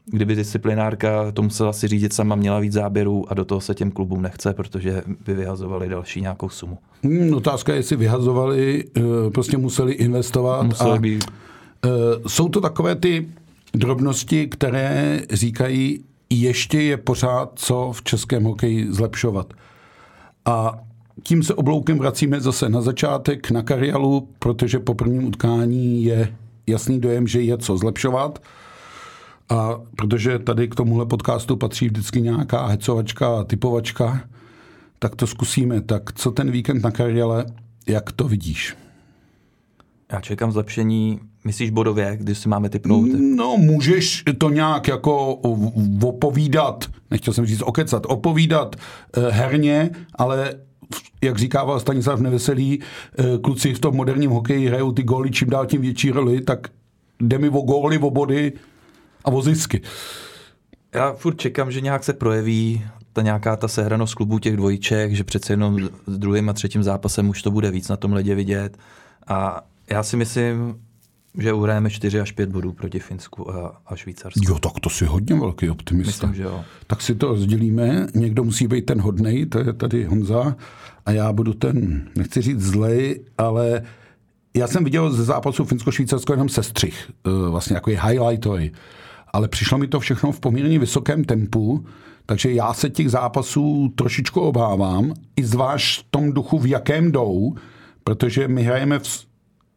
kdyby 0.07 0.35
disciplinárka 0.35 1.33
to 1.33 1.43
musela 1.43 1.73
si 1.73 1.89
řídit 1.89 2.13
sama, 2.13 2.35
měla 2.35 2.59
víc 2.59 2.73
záběrů 2.73 3.25
a 3.29 3.35
do 3.35 3.45
toho 3.45 3.61
se 3.61 3.75
těm 3.75 3.91
klubům 3.91 4.23
nechce, 4.23 4.55
protože 4.55 5.03
by 5.27 5.35
vyhazovali 5.35 5.89
další 5.89 6.21
nějakou 6.21 6.49
sumu. 6.49 6.79
Hmm, 7.03 7.35
otázka 7.35 7.73
je, 7.73 7.79
jestli 7.79 7.97
vyhazovali, 7.97 8.85
eh, 8.97 9.01
prostě 9.31 9.57
museli 9.57 9.93
investovat. 9.93 10.63
Museli 10.63 10.91
a, 10.91 11.01
by... 11.01 11.19
Eh, 11.85 11.89
jsou 12.27 12.49
to 12.49 12.61
takové 12.61 12.95
ty 12.95 13.29
drobnosti, 13.75 14.47
které 14.47 15.21
říkají, 15.33 16.05
ještě 16.31 16.83
je 16.83 16.97
pořád 16.97 17.53
co 17.55 17.93
v 17.95 18.03
českém 18.03 18.45
hokeji 18.45 18.93
zlepšovat. 18.93 19.55
A 20.45 20.79
tím 21.23 21.43
se 21.43 21.55
obloukem 21.55 21.99
vracíme 21.99 22.41
zase 22.41 22.69
na 22.69 22.81
začátek, 22.81 23.51
na 23.51 23.63
Karialu, 23.63 24.29
protože 24.39 24.79
po 24.79 24.95
prvním 24.95 25.25
utkání 25.25 26.05
je 26.05 26.35
jasný 26.67 27.01
dojem, 27.01 27.27
že 27.27 27.41
je 27.41 27.59
co 27.59 27.77
zlepšovat. 27.77 28.39
A 29.49 29.81
protože 29.97 30.39
tady 30.39 30.69
k 30.69 30.75
tomuhle 30.75 31.07
podcastu 31.07 31.57
patří 31.57 31.87
vždycky 31.87 32.21
nějaká 32.21 32.67
hecovačka 32.67 33.41
a 33.41 33.45
typovačka, 33.45 34.25
tak 34.99 35.17
to 35.17 35.27
zkusíme. 35.27 35.81
Tak 35.81 36.13
co 36.13 36.31
ten 36.31 36.51
víkend 36.51 36.83
na 36.83 36.91
Kariale, 36.91 37.47
jak 37.87 38.13
to 38.13 38.29
vidíš? 38.29 38.77
Já 40.13 40.21
čekám 40.21 40.53
zlepšení, 40.53 41.21
myslíš 41.45 41.71
bodově, 41.71 42.17
když 42.21 42.39
si 42.39 42.49
máme 42.49 42.69
typnout? 42.69 43.09
No, 43.37 43.57
můžeš 43.57 44.25
to 44.39 44.51
nějak 44.51 44.89
jako 44.89 45.35
opovídat, 46.03 46.85
nechtěl 47.11 47.35
jsem 47.35 47.47
říct 47.47 47.63
okecat, 47.63 48.03
opovídat 48.09 48.77
eh, 48.77 49.31
herně, 49.31 49.91
ale 50.15 50.55
jak 51.23 51.39
říkával 51.39 51.81
Stanislav 51.81 52.21
Neveselý, 52.21 52.81
eh, 53.19 53.39
kluci 53.39 53.75
v 53.75 53.79
tom 53.79 53.97
moderním 53.97 54.31
hokeji 54.31 54.67
hrajou 54.67 54.93
ty 54.93 55.03
góly 55.03 55.31
čím 55.31 55.51
dál 55.51 55.67
tím 55.67 55.81
větší 55.81 56.11
roli, 56.11 56.41
tak 56.41 56.69
jde 57.21 57.39
mi 57.39 57.49
o 57.49 57.61
góly, 57.61 57.99
o 57.99 58.11
body 58.11 58.53
a 59.25 59.31
o 59.31 59.43
zisky. 59.43 59.81
Já 60.95 61.13
furt 61.13 61.41
čekám, 61.41 61.71
že 61.71 61.81
nějak 61.81 62.05
se 62.05 62.13
projeví 62.13 62.85
ta 63.13 63.23
nějaká 63.23 63.57
ta 63.57 63.69
sehranost 63.69 64.15
klubů 64.15 64.39
těch 64.39 64.57
dvojček, 64.57 65.13
že 65.13 65.25
přece 65.25 65.53
jenom 65.53 65.89
s 66.07 66.19
druhým 66.19 66.49
a 66.49 66.53
třetím 66.53 66.83
zápasem 66.83 67.29
už 67.29 67.43
to 67.43 67.51
bude 67.51 67.71
víc 67.71 67.89
na 67.89 67.97
tom 67.97 68.13
ledě 68.13 68.35
vidět. 68.35 68.79
A 69.27 69.67
já 69.91 70.03
si 70.03 70.17
myslím, 70.17 70.81
že 71.39 71.53
uhrajeme 71.53 71.91
4 71.91 72.21
až 72.21 72.33
5 72.33 72.49
bodů 72.49 72.73
proti 72.73 72.99
Finsku 72.99 73.51
a, 73.51 73.81
a 73.87 73.97
Švýcarsku. 73.97 74.41
Jo, 74.49 74.59
tak 74.59 74.73
to 74.81 74.91
si 74.91 75.05
hodně 75.05 75.41
velký 75.41 75.71
optimista. 75.71 76.27
Myslím, 76.27 76.35
že 76.35 76.43
jo. 76.43 76.65
Tak 76.87 77.03
si 77.03 77.15
to 77.15 77.29
rozdělíme. 77.29 78.07
Někdo 78.15 78.45
musí 78.45 78.67
být 78.67 78.87
ten 78.87 79.01
hodnej, 79.01 79.47
to 79.47 79.59
je 79.59 79.73
tady 79.73 80.05
Honza. 80.05 80.57
A 81.07 81.11
já 81.11 81.33
budu 81.33 81.55
ten, 81.55 82.09
nechci 82.17 82.43
říct 82.43 82.61
zlej, 82.63 83.25
ale 83.39 83.83
já 84.57 84.67
jsem 84.67 84.85
viděl 84.85 85.13
ze 85.13 85.25
zápasu 85.25 85.65
Finsko-Švýcarsko 85.65 86.33
jenom 86.33 86.49
sestřih, 86.49 87.11
eh, 87.27 87.51
vlastně 87.51 87.75
jako 87.75 87.91
je 87.91 88.01
highlightový. 88.01 88.73
Ale 89.35 89.49
přišlo 89.49 89.79
mi 89.79 89.87
to 89.87 90.01
všechno 90.01 90.33
v 90.33 90.41
poměrně 90.41 90.79
vysokém 90.79 91.25
tempu, 91.25 91.85
takže 92.27 92.53
já 92.53 92.75
se 92.75 92.91
těch 92.91 93.11
zápasů 93.11 93.93
trošičku 93.95 94.41
obávám, 94.41 95.15
i 95.37 95.45
zvlášť 95.45 96.01
v 96.01 96.07
tom 96.11 96.33
duchu, 96.33 96.59
v 96.59 96.67
jakém 96.67 97.13
jdou, 97.13 97.55
protože 98.05 98.49
my 98.49 98.63
hrajeme 98.63 98.99
v, 98.99 99.27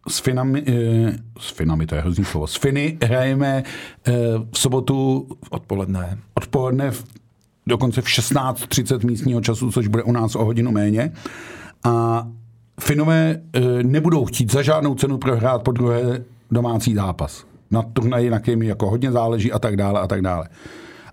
s 0.08 0.20
Finami, 0.20 0.64
eh, 0.68 1.18
s 1.40 1.50
Finami, 1.50 1.86
to 1.86 1.96
je 1.96 2.02
hrozný 2.02 2.26
slovo, 2.26 2.48
s 2.48 2.56
Finy 2.56 2.98
hrajeme 3.04 3.64
eh, 3.64 4.14
v 4.52 4.58
sobotu 4.58 5.28
odpoledne, 5.50 6.18
odpoledne 6.34 6.92
v, 6.92 7.04
dokonce 7.68 8.02
v 8.02 8.06
16.30 8.06 9.06
místního 9.06 9.42
času, 9.42 9.72
což 9.72 9.88
bude 9.88 10.04
u 10.04 10.12
nás 10.12 10.36
o 10.36 10.46
hodinu 10.46 10.72
méně. 10.72 11.12
A 11.84 12.28
Finové 12.80 13.42
eh, 13.54 13.60
nebudou 13.84 14.26
chtít 14.26 14.52
za 14.52 14.62
žádnou 14.62 14.96
cenu 14.96 15.18
prohrát 15.18 15.64
po 15.64 15.72
druhé 15.72 16.24
domácí 16.52 16.96
zápas. 16.96 17.47
Na 17.72 17.82
turnaji, 17.82 18.30
na 18.30 18.40
kterým 18.40 18.64
jako 18.64 18.90
hodně 18.90 19.12
záleží 19.12 19.52
a 19.52 19.60
tak 19.60 19.78
dále 19.78 20.02
a 20.02 20.08
tak 20.08 20.22
dále. 20.22 20.50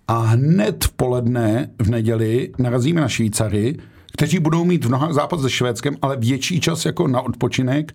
A 0.09 0.19
hned 0.19 0.85
v 0.85 0.93
poledne 0.93 1.71
v 1.83 1.91
neděli 1.91 2.53
narazíme 2.59 3.01
na 3.01 3.09
Švýcary, 3.09 3.77
kteří 4.13 4.39
budou 4.39 4.65
mít 4.65 4.85
v 4.85 4.91
nohách 4.91 5.13
zápas 5.13 5.41
se 5.41 5.51
Švédskem, 5.51 5.97
ale 6.03 6.17
větší 6.17 6.61
čas 6.61 6.87
jako 6.87 7.09
na 7.09 7.21
odpočinek. 7.21 7.95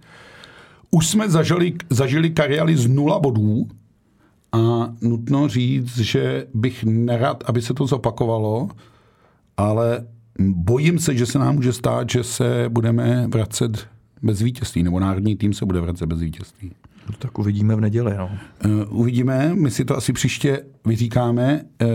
Už 0.92 1.08
jsme 1.08 1.30
zažili, 1.30 1.74
zažili 1.90 2.30
kariály 2.30 2.78
z 2.78 2.88
nula 2.88 3.20
bodů 3.20 3.68
a 4.52 4.94
nutno 5.02 5.48
říct, 5.48 5.98
že 5.98 6.48
bych 6.54 6.84
nerad, 6.84 7.44
aby 7.46 7.62
se 7.62 7.74
to 7.74 7.88
zopakovalo, 7.88 8.70
ale 9.58 10.08
bojím 10.40 11.00
se, 11.00 11.16
že 11.16 11.26
se 11.26 11.40
nám 11.40 11.56
může 11.56 11.74
stát, 11.74 12.10
že 12.10 12.24
se 12.24 12.66
budeme 12.70 13.28
vracet 13.28 13.88
bez 14.22 14.42
vítězství, 14.42 14.84
nebo 14.84 15.00
národní 15.00 15.36
tým 15.36 15.54
se 15.54 15.66
bude 15.66 15.82
vracet 15.82 16.06
bez 16.06 16.20
vítězství. 16.20 16.72
No, 17.10 17.16
tak 17.20 17.40
uvidíme 17.40 17.76
v 17.76 17.82
neděli. 17.82 18.18
No. 18.18 18.30
Uh, 18.66 19.00
uvidíme, 19.00 19.52
my 19.56 19.72
si 19.72 19.86
to 19.86 19.98
asi 19.98 20.14
příště 20.14 20.64
vyříkáme. 20.86 21.62
Uh, 21.82 21.90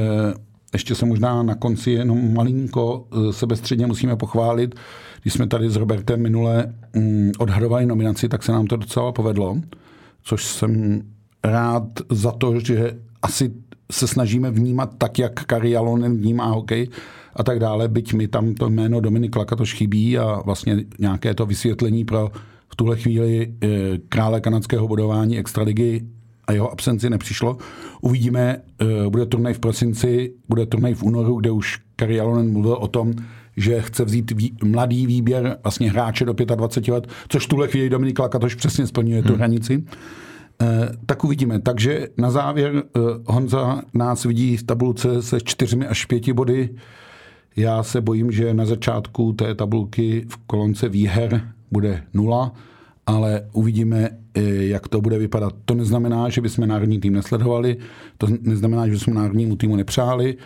ještě 0.73 0.95
se 0.95 1.07
možná 1.07 1.43
na 1.43 1.55
konci 1.55 1.91
jenom 1.91 2.35
malinko 2.35 2.99
uh, 2.99 3.31
sebestředně 3.31 3.87
musíme 3.87 4.17
pochválit. 4.17 4.75
Když 5.23 5.35
jsme 5.35 5.47
tady 5.47 5.71
s 5.71 5.77
Robertem 5.77 6.23
minule 6.23 6.75
um, 6.97 7.33
odhadovali 7.39 7.87
nominaci, 7.87 8.29
tak 8.29 8.43
se 8.43 8.53
nám 8.53 8.67
to 8.67 8.77
docela 8.77 9.13
povedlo, 9.13 9.57
což 10.23 10.45
jsem 10.45 11.03
rád 11.45 11.89
za 12.11 12.33
to, 12.33 12.61
že 12.61 12.97
asi 13.23 13.53
se 13.93 14.07
snažíme 14.07 14.51
vnímat 14.51 14.95
tak, 14.99 15.19
jak 15.19 15.45
Kari 15.45 15.77
Alonen 15.77 16.17
vnímá 16.17 16.47
hokej 16.47 16.89
a 17.37 17.43
tak 17.43 17.59
dále, 17.59 17.89
byť 17.89 18.15
mi 18.15 18.29
tam 18.29 18.55
to 18.55 18.71
jméno 18.71 19.01
Dominik 19.01 19.37
Lakatoš 19.37 19.75
chybí 19.75 20.19
a 20.19 20.43
vlastně 20.45 20.77
nějaké 20.99 21.35
to 21.35 21.47
vysvětlení 21.47 22.05
pro 22.05 22.31
v 22.75 22.77
tuhle 22.77 22.97
chvíli 22.97 23.53
eh, 23.63 23.69
krále 24.09 24.41
kanadského 24.41 24.89
bodování 24.89 25.39
extraligy 25.39 26.05
a 26.47 26.53
jeho 26.53 26.73
absenci 26.73 27.11
nepřišlo. 27.11 27.57
Uvidíme, 28.01 28.57
eh, 28.81 29.11
bude 29.11 29.27
turnaj 29.27 29.55
v 29.55 29.59
prosinci, 29.59 30.35
bude 30.49 30.67
turnaj 30.67 30.95
v 30.95 31.03
únoru, 31.03 31.41
kde 31.41 31.51
už 31.51 31.79
Kari 31.97 32.21
Alonen 32.21 32.53
mluvil 32.53 32.73
o 32.73 32.89
tom, 32.89 33.13
že 33.57 33.81
chce 33.81 34.05
vzít 34.05 34.31
vý, 34.31 34.53
mladý 34.65 35.07
výběr 35.07 35.59
vlastně 35.63 35.91
hráče 35.91 36.25
do 36.25 36.33
25 36.33 36.93
let, 36.93 37.07
což 37.29 37.47
v 37.47 37.49
tuhle 37.49 37.69
chvíli 37.69 37.91
Dominik 37.91 38.19
Lakatoš 38.19 38.55
přesně 38.55 38.87
splňuje 38.87 39.21
hmm. 39.21 39.29
tu 39.29 39.35
hranici. 39.35 39.85
Eh, 40.63 40.89
tak 41.07 41.25
uvidíme. 41.25 41.61
Takže 41.61 42.09
na 42.19 42.31
závěr 42.31 42.83
Honza 43.27 43.83
nás 43.95 44.25
vidí 44.25 44.57
v 44.57 44.63
tabulce 44.63 45.23
se 45.23 45.41
čtyřmi 45.41 45.87
až 45.87 46.05
pěti 46.05 46.33
body. 46.33 46.69
Já 47.57 47.83
se 47.83 48.01
bojím, 48.01 48.33
že 48.33 48.55
na 48.55 48.67
začátku 48.67 49.33
té 49.33 49.55
tabulky 49.55 50.27
v 50.29 50.37
kolonce 50.47 50.89
výher 50.89 51.55
bude 51.75 52.03
nula, 52.15 52.53
ale 53.07 53.51
uvidíme, 53.53 54.09
eh, 54.35 54.41
jak 54.75 54.89
to 54.89 55.01
bude 55.01 55.19
vypadat. 55.19 55.53
To 55.65 55.75
neznamená, 55.75 56.29
že 56.29 56.41
bychom 56.41 56.69
národní 56.69 57.01
tým 57.01 57.13
nesledovali, 57.13 57.77
to 58.19 58.27
neznamená, 58.41 58.87
že 58.87 58.93
bychom 58.93 59.15
národnímu 59.15 59.57
týmu 59.57 59.77
nepřáli. 59.77 60.37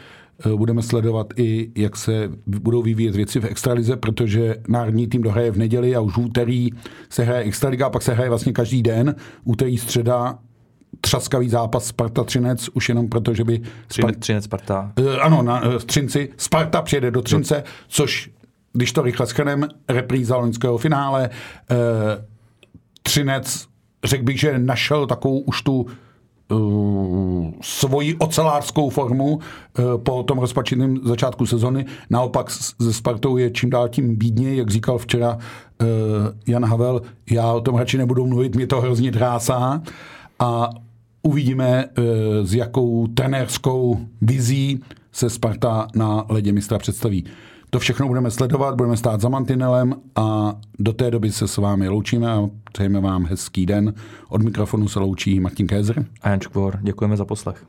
Eh, 0.46 0.56
budeme 0.56 0.82
sledovat 0.82 1.26
i, 1.36 1.70
jak 1.76 1.96
se 1.96 2.30
budou 2.46 2.82
vyvíjet 2.82 3.16
věci 3.16 3.40
v 3.40 3.44
extralize, 3.44 3.96
protože 3.96 4.56
národní 4.68 5.06
tým 5.06 5.22
dohraje 5.22 5.50
v 5.50 5.58
neděli 5.58 5.96
a 5.96 6.00
už 6.00 6.16
v 6.16 6.18
úterý 6.18 6.70
se 7.08 7.24
hraje 7.24 7.44
extraliga 7.44 7.86
a 7.86 7.90
pak 7.90 8.02
se 8.02 8.14
hraje 8.14 8.28
vlastně 8.28 8.52
každý 8.52 8.82
den. 8.82 9.14
Úterý, 9.44 9.78
středa, 9.78 10.38
třaskavý 11.00 11.48
zápas 11.48 11.84
Sparta 11.86 12.24
Třinec, 12.24 12.68
už 12.74 12.88
jenom 12.88 13.08
proto, 13.08 13.34
že 13.34 13.44
by... 13.44 13.60
Spart... 13.92 14.18
Třinec 14.18 14.44
Sparta. 14.44 14.92
Uh, 15.00 15.06
ano, 15.20 15.42
na 15.42 15.66
uh, 15.66 15.76
Třinci. 15.76 16.28
Sparta 16.36 16.82
přijede 16.82 17.10
do 17.10 17.22
Třince, 17.22 17.64
což, 17.88 18.30
když 18.72 18.92
to 18.92 19.02
rychle 19.02 19.26
schrnem, 19.26 19.68
repríza 19.88 20.36
loňského 20.36 20.78
finále. 20.78 21.30
Uh, 21.70 21.76
Třinec, 23.02 23.66
řekl 24.04 24.24
bych, 24.24 24.40
že 24.40 24.58
našel 24.58 25.06
takovou 25.06 25.38
už 25.38 25.62
tu 25.62 25.86
uh, 26.50 27.52
svoji 27.60 28.14
ocelářskou 28.14 28.90
formu 28.90 29.26
uh, 29.36 29.40
po 30.02 30.22
tom 30.22 30.38
rozpačitém 30.38 31.00
začátku 31.04 31.46
sezony. 31.46 31.86
Naopak 32.10 32.50
se 32.50 32.92
Spartou 32.92 33.36
je 33.36 33.50
čím 33.50 33.70
dál 33.70 33.88
tím 33.88 34.16
bídně, 34.16 34.54
jak 34.54 34.70
říkal 34.70 34.98
včera 34.98 35.34
uh, 35.34 35.86
Jan 36.46 36.64
Havel, 36.64 37.02
já 37.30 37.52
o 37.52 37.60
tom 37.60 37.76
radši 37.76 37.98
nebudu 37.98 38.26
mluvit, 38.26 38.56
mě 38.56 38.66
to 38.66 38.80
hrozně 38.80 39.10
drásá 39.10 39.82
a 40.38 40.70
uvidíme, 41.22 41.84
eh, 41.84 42.02
s 42.46 42.54
jakou 42.54 43.06
trenérskou 43.06 44.00
vizí 44.20 44.80
se 45.12 45.30
Sparta 45.30 45.88
na 45.94 46.24
ledě 46.28 46.52
mistra 46.52 46.78
představí. 46.78 47.24
To 47.70 47.78
všechno 47.78 48.08
budeme 48.08 48.30
sledovat, 48.30 48.74
budeme 48.74 48.96
stát 48.96 49.20
za 49.20 49.28
mantinelem 49.28 49.94
a 50.16 50.56
do 50.78 50.92
té 50.92 51.10
doby 51.10 51.32
se 51.32 51.48
s 51.48 51.56
vámi 51.56 51.88
loučíme 51.88 52.32
a 52.32 52.48
přejeme 52.72 53.00
vám 53.00 53.26
hezký 53.26 53.66
den. 53.66 53.94
Od 54.28 54.42
mikrofonu 54.42 54.88
se 54.88 54.98
loučí 54.98 55.40
Martin 55.40 55.66
Kézer 55.66 56.04
a 56.22 56.28
Jan 56.28 56.40
Čkvor. 56.40 56.78
Děkujeme 56.82 57.16
za 57.16 57.24
poslech. 57.24 57.64